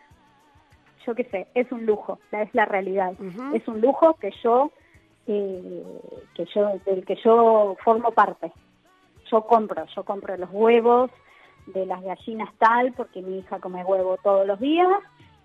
[1.07, 3.13] yo qué sé, es un lujo, es la realidad.
[3.19, 3.57] Uh -huh.
[3.57, 4.71] Es un lujo que yo,
[5.27, 5.85] eh,
[6.35, 8.53] que yo, del que yo formo parte.
[9.31, 11.11] Yo compro, yo compro los huevos
[11.67, 14.89] de las gallinas tal, porque mi hija come huevo todos los días,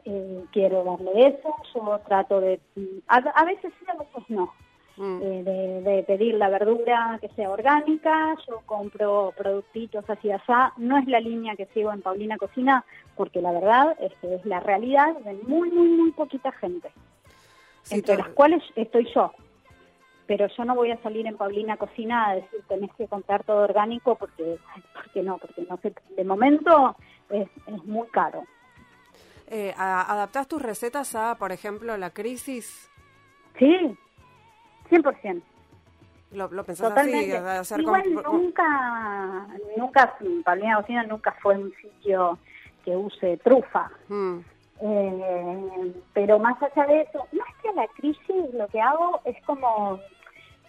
[0.05, 2.59] eh, quiero darle eso, yo trato de,
[3.07, 4.51] a, a veces sí, a veces no,
[4.97, 5.21] Mm.
[5.21, 10.97] Eh, de, de, pedir la verdura que sea orgánica, yo compro productitos así allá, no
[10.97, 12.83] es la línea que sigo en Paulina Cocina,
[13.15, 16.91] porque la verdad es que es la realidad de muy, muy, muy poquita gente,
[17.83, 19.31] sí, entre las cuales estoy yo.
[20.27, 23.63] Pero yo no voy a salir en Paulina Cocina a decir tenés que comprar todo
[23.63, 24.57] orgánico porque,
[24.93, 26.95] porque no, porque no sé, de momento
[27.29, 28.43] es, es muy caro.
[29.47, 32.89] Eh, ¿Adaptás tus recetas a, por ejemplo, la crisis?
[33.59, 33.97] Sí,
[34.91, 35.41] 100%.
[36.33, 37.35] Lo, lo pensás Totalmente.
[37.35, 38.23] así, hacer Igual con...
[38.23, 42.37] nunca, nunca, Paulina Cocina nunca fue un sitio
[42.85, 43.91] que use trufa.
[44.07, 44.39] Mm.
[44.83, 49.99] Eh, pero más allá de eso, más que la crisis, lo que hago es como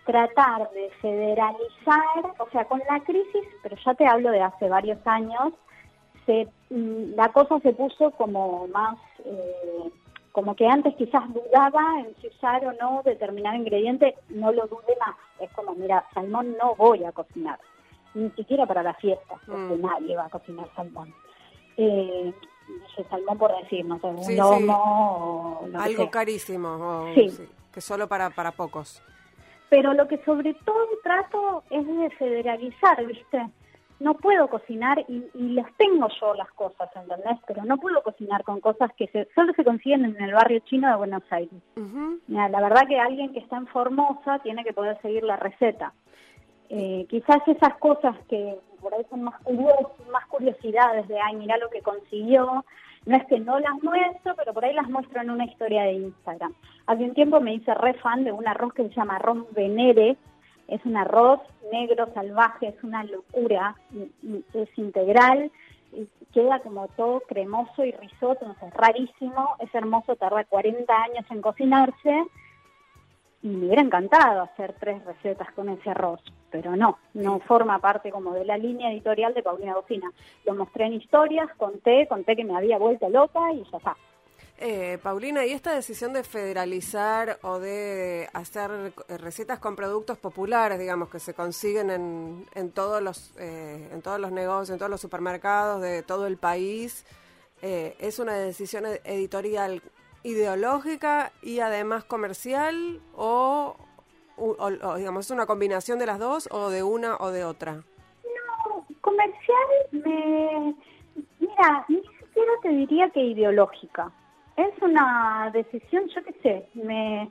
[0.05, 4.99] tratar de federalizar, o sea, con la crisis, pero ya te hablo de hace varios
[5.07, 5.55] años,
[6.27, 9.91] se, mm, la cosa se puso como más, eh,
[10.33, 14.97] como que antes quizás dudaba en si usar o no determinado ingrediente, no lo dude
[14.99, 15.15] más.
[15.39, 17.59] Es como, mira, salmón no voy a cocinar,
[18.15, 19.83] ni siquiera para la fiesta, porque Mm.
[19.83, 21.13] nadie va a cocinar salmón.
[21.77, 22.33] Eh,
[22.67, 24.37] dije salmón por decir, no sé, un Sí, sí.
[24.39, 26.11] lomo o lo que Algo sea.
[26.11, 29.03] carísimo, o- sí, que solo para, para pocos.
[29.69, 33.47] Pero lo que sobre todo trato es de federalizar, ¿viste?
[34.03, 37.39] No puedo cocinar y, y las tengo yo las cosas, ¿entendés?
[37.47, 40.89] Pero no puedo cocinar con cosas que se, solo se consiguen en el barrio chino
[40.89, 41.61] de Buenos Aires.
[42.27, 45.93] Mira, la verdad que alguien que está en Formosa tiene que poder seguir la receta.
[46.69, 51.57] Eh, quizás esas cosas que por ahí son más, curios- más curiosidades de, ay, mira
[51.59, 52.65] lo que consiguió,
[53.05, 55.93] no es que no las muestro, pero por ahí las muestro en una historia de
[55.95, 56.55] Instagram.
[56.87, 60.17] Hace un tiempo me hice re fan de un arroz que se llama arroz venere,
[60.69, 61.41] es un arroz
[61.73, 63.77] negro salvaje, es una locura,
[64.55, 65.51] es integral,
[66.33, 72.25] queda como todo cremoso y risotto, es rarísimo, es hermoso, tarda 40 años en cocinarse,
[73.43, 78.11] y me hubiera encantado hacer tres recetas con ese arroz, pero no, no forma parte
[78.11, 80.11] como de la línea editorial de Paulina Cocina.
[80.47, 83.97] Lo mostré en historias, conté, conté que me había vuelto loca y ya está.
[84.65, 90.79] Eh, Paulina, ¿y esta decisión de federalizar o de hacer eh, recetas con productos populares,
[90.79, 94.89] digamos, que se consiguen en, en todos los eh, en todos los negocios, en todos
[94.91, 97.05] los supermercados de todo el país,
[97.61, 99.83] eh, es una decisión ed- editorial
[100.23, 103.75] ideológica y además comercial o,
[104.37, 107.73] o- o, digamos es una combinación de las dos o de una o de otra?
[108.63, 110.77] No, comercial me...
[111.41, 114.13] Mira, ni siquiera te diría que ideológica.
[114.63, 117.29] Es una decisión, yo qué sé, me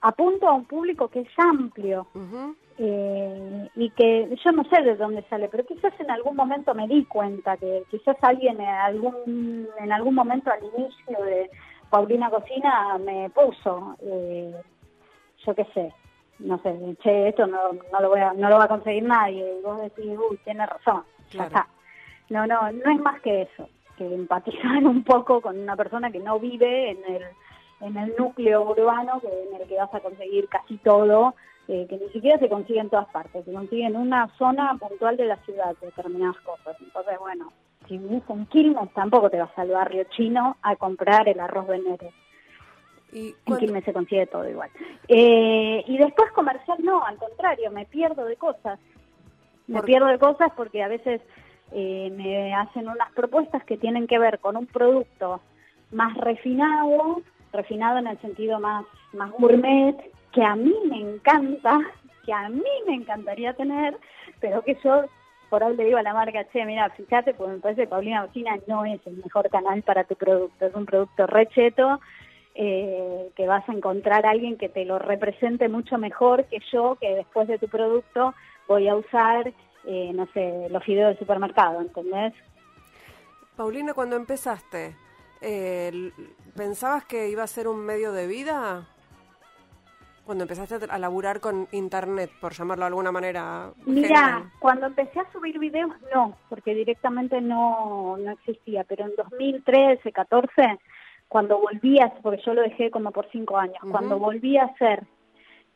[0.00, 2.06] apunto a un público que es amplio.
[2.82, 6.88] Eh, y que yo no sé de dónde sale, pero quizás en algún momento me
[6.88, 11.50] di cuenta que quizás alguien en algún, en algún momento al inicio de
[11.90, 14.54] Paulina Cocina me puso, eh,
[15.44, 15.92] yo qué sé,
[16.38, 17.58] no sé, che, esto no,
[17.92, 20.64] no, lo voy a, no lo va a conseguir nadie, y vos decís, uy, tiene
[20.64, 21.02] razón,
[21.32, 21.68] ya está.
[22.30, 23.68] No, no, no es más que eso,
[24.08, 27.22] que empatizar un poco con una persona que no vive en el,
[27.80, 31.34] en el núcleo urbano que, en el que vas a conseguir casi todo,
[31.68, 35.16] eh, que ni siquiera se consigue en todas partes, se consigue en una zona puntual
[35.16, 36.76] de la ciudad determinadas cosas.
[36.80, 37.52] Entonces, bueno,
[37.86, 42.10] si vivís en Quilmes tampoco te vas al barrio chino a comprar el arroz venere.
[43.12, 44.70] ¿Y En Quilmes se consigue todo igual.
[45.08, 48.78] Eh, y después comercial no, al contrario, me pierdo de cosas.
[49.66, 51.20] Me ¿Por- pierdo de cosas porque a veces
[51.72, 55.40] eh, me hacen unas propuestas que tienen que ver con un producto
[55.92, 59.96] más refinado, refinado en el sentido más, más gourmet,
[60.32, 61.80] que a mí me encanta,
[62.24, 63.96] que a mí me encantaría tener,
[64.40, 65.04] pero que yo
[65.48, 68.24] por ahí le digo a la marca, che, mira, fíjate, porque me parece que Paulina
[68.24, 72.00] Bocina no es el mejor canal para tu producto, es un producto recheto,
[72.54, 76.96] eh, que vas a encontrar a alguien que te lo represente mucho mejor que yo,
[77.00, 78.34] que después de tu producto
[78.68, 79.52] voy a usar,
[79.84, 82.34] eh, no sé, los fideos del supermercado, ¿entendés?
[83.56, 84.96] Paulina, cuando empezaste,
[85.40, 86.12] eh,
[86.56, 88.86] ¿pensabas que iba a ser un medio de vida?
[90.24, 93.70] Cuando empezaste a laburar con internet, por llamarlo de alguna manera.
[93.84, 100.12] Mira, cuando empecé a subir videos, no, porque directamente no, no existía, pero en 2013,
[100.12, 100.78] 14,
[101.26, 105.04] cuando volví a, porque yo lo dejé como por cinco años, cuando volví a hacer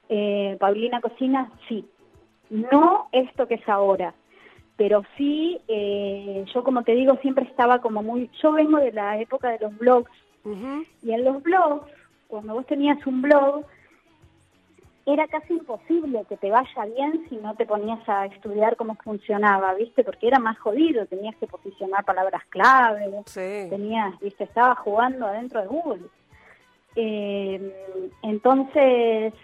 [0.09, 1.89] eh, Paulina Cocina, sí,
[2.51, 4.15] no esto que es ahora,
[4.77, 9.19] pero sí, eh, yo como te digo, siempre estaba como muy, yo vengo de la
[9.21, 10.11] época de los blogs,
[11.03, 11.91] y en los blogs,
[12.29, 13.65] cuando vos tenías un blog,
[15.07, 19.75] era casi imposible que te vaya bien si no te ponías a estudiar cómo funcionaba,
[19.75, 20.03] ¿viste?
[20.03, 23.67] Porque era más jodido, tenías que posicionar palabras clave, Sí.
[23.69, 24.45] tenías, ¿viste?
[24.45, 26.07] Estaba jugando adentro de Google.
[26.97, 29.35] Eh, entonces,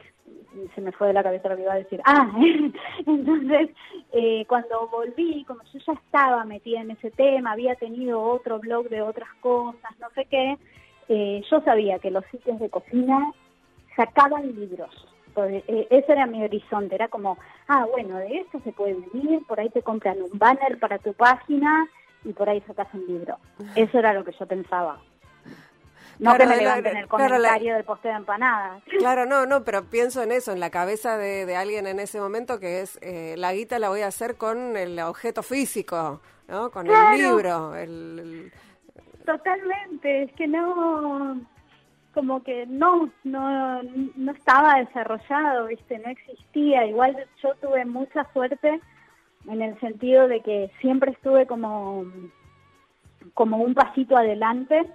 [0.74, 2.00] se me fue de la cabeza lo que iba a decir.
[2.04, 2.30] Ah,
[3.06, 3.70] entonces,
[4.12, 8.88] eh, cuando volví, como yo ya estaba metida en ese tema, había tenido otro blog
[8.88, 10.58] de otras cosas, no sé qué,
[11.08, 13.32] eh, yo sabía que los sitios de cocina
[13.96, 14.90] sacaban libros.
[15.34, 19.44] Pues, eh, ese era mi horizonte, era como, ah, bueno, de esto se puede vivir,
[19.46, 21.88] por ahí te compran un banner para tu página
[22.24, 23.36] y por ahí sacas un libro.
[23.76, 24.98] Eso era lo que yo pensaba.
[26.20, 28.82] No Claro, que me la- levanten el claro, la- comentario del poste de empanadas.
[28.98, 32.20] Claro, no, no, pero pienso en eso, en la cabeza de, de alguien en ese
[32.20, 36.70] momento que es, eh, la guita la voy a hacer con el objeto físico, ¿no?
[36.70, 37.16] Con Claro.
[37.16, 38.52] el libro, el, el-
[39.24, 41.40] Totalmente, es que no,
[42.12, 46.84] como que no, no, no estaba desarrollado, viste, no existía.
[46.84, 48.80] Igual yo tuve mucha suerte
[49.48, 52.04] en el sentido de que siempre estuve como,
[53.34, 54.86] como un pasito adelante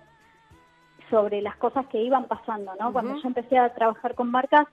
[1.10, 2.92] sobre las cosas que iban pasando, ¿no?
[2.92, 4.68] Cuando yo empecé a trabajar con marcas,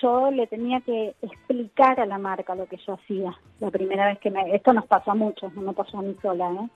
[0.00, 3.32] yo le tenía que explicar a la marca lo que yo hacía.
[3.60, 4.54] La primera vez que me...
[4.54, 6.68] Esto nos pasó a muchos, no me pasó a mí sola, ¿eh?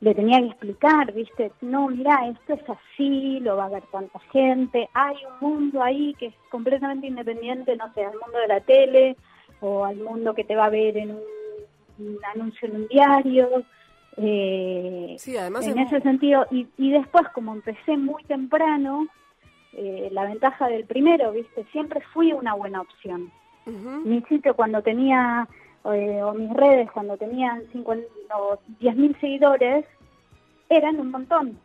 [0.00, 1.50] Le tenía que explicar, ¿viste?
[1.60, 6.14] No, mira, esto es así, lo va a ver tanta gente, hay un mundo ahí
[6.14, 9.16] que es completamente independiente, no sé, al mundo de la tele
[9.60, 11.10] o al mundo que te va a ver en
[11.98, 13.64] un, anuncio en un diario.
[14.20, 19.06] Eh, sí, además en ese sentido, y, y después como empecé muy temprano,
[19.72, 21.64] eh, la ventaja del primero, ¿viste?
[21.70, 23.30] Siempre fui una buena opción.
[24.04, 25.46] Mi sitio cuando tenía,
[25.84, 29.84] eh, o mis redes cuando tenían 50, o 10.000 seguidores,
[30.70, 31.58] eran un montón.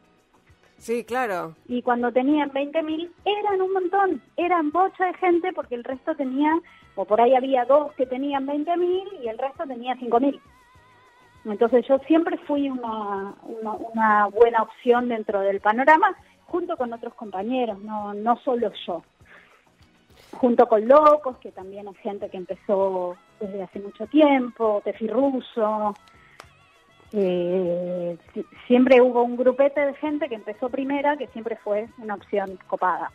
[0.77, 1.55] Sí, claro.
[1.69, 4.21] Y cuando tenían 20.000, eran un montón.
[4.35, 6.59] Eran bocha de gente porque el resto tenía,
[6.95, 10.41] o por ahí había dos que tenían 20.000 y el resto tenía 5.000.
[11.45, 13.35] Entonces yo siempre fui una,
[14.31, 16.15] buena opción dentro del panorama
[16.45, 19.03] junto con otros compañeros, no, no solo yo.
[20.31, 25.93] Junto con Locos, que también es gente que empezó desde hace mucho tiempo, Tefi Russo.
[27.11, 28.17] Eh,
[28.67, 33.11] siempre hubo un grupete de gente que empezó primera, que siempre fue una opción copada.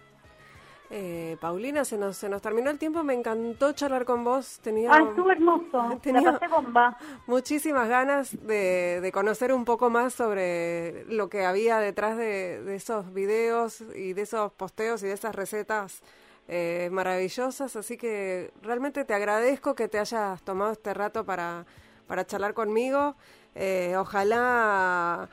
[0.91, 4.59] Eh, Paulina, se nos, se nos terminó el tiempo, me encantó charlar con vos.
[4.63, 6.97] Tenía, ah, estuvo hermoso, tenía pasé bomba.
[7.27, 12.75] Muchísimas ganas de, de, conocer un poco más sobre lo que había detrás de, de
[12.75, 16.03] esos videos y de esos posteos y de esas recetas
[16.51, 21.67] eh, maravillosas, así que realmente te agradezco que te hayas tomado este rato para,
[22.07, 23.17] para charlar conmigo.
[23.55, 25.29] Eh, ojalá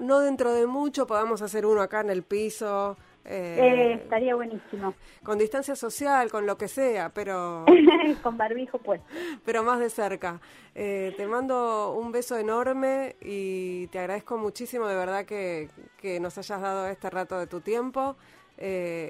[0.00, 2.96] no dentro de mucho podamos hacer uno acá en el piso.
[3.24, 4.94] Eh, eh, estaría buenísimo.
[5.22, 7.64] Con distancia social, con lo que sea, pero...
[8.22, 9.00] con barbijo, pues.
[9.44, 10.40] Pero más de cerca.
[10.74, 15.68] Eh, te mando un beso enorme y te agradezco muchísimo de verdad que,
[16.00, 18.16] que nos hayas dado este rato de tu tiempo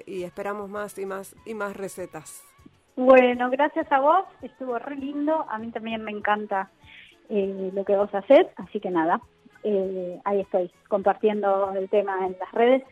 [0.06, 2.42] y esperamos más y más y más recetas.
[2.96, 6.70] Bueno, gracias a vos, estuvo re lindo, a mí también me encanta
[7.28, 9.20] lo que vos haces, así que nada,
[10.24, 12.82] ahí estoy compartiendo el tema en las redes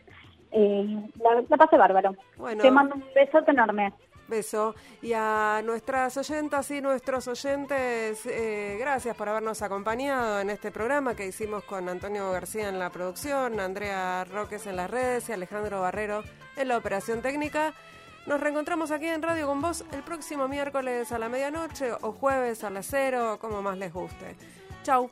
[0.51, 2.15] eh, la, la, pasé bárbaro.
[2.37, 3.93] Bueno, Te mando un besote enorme.
[4.27, 4.75] Beso.
[5.01, 11.15] Y a nuestras oyentas y nuestros oyentes, eh, gracias por habernos acompañado en este programa
[11.15, 15.81] que hicimos con Antonio García en la producción, Andrea Roques en las redes y Alejandro
[15.81, 16.23] Barrero
[16.55, 17.73] en la operación técnica.
[18.25, 22.63] Nos reencontramos aquí en Radio con vos el próximo miércoles a la medianoche o jueves
[22.63, 24.35] a las cero, como más les guste.
[24.83, 25.09] Chau.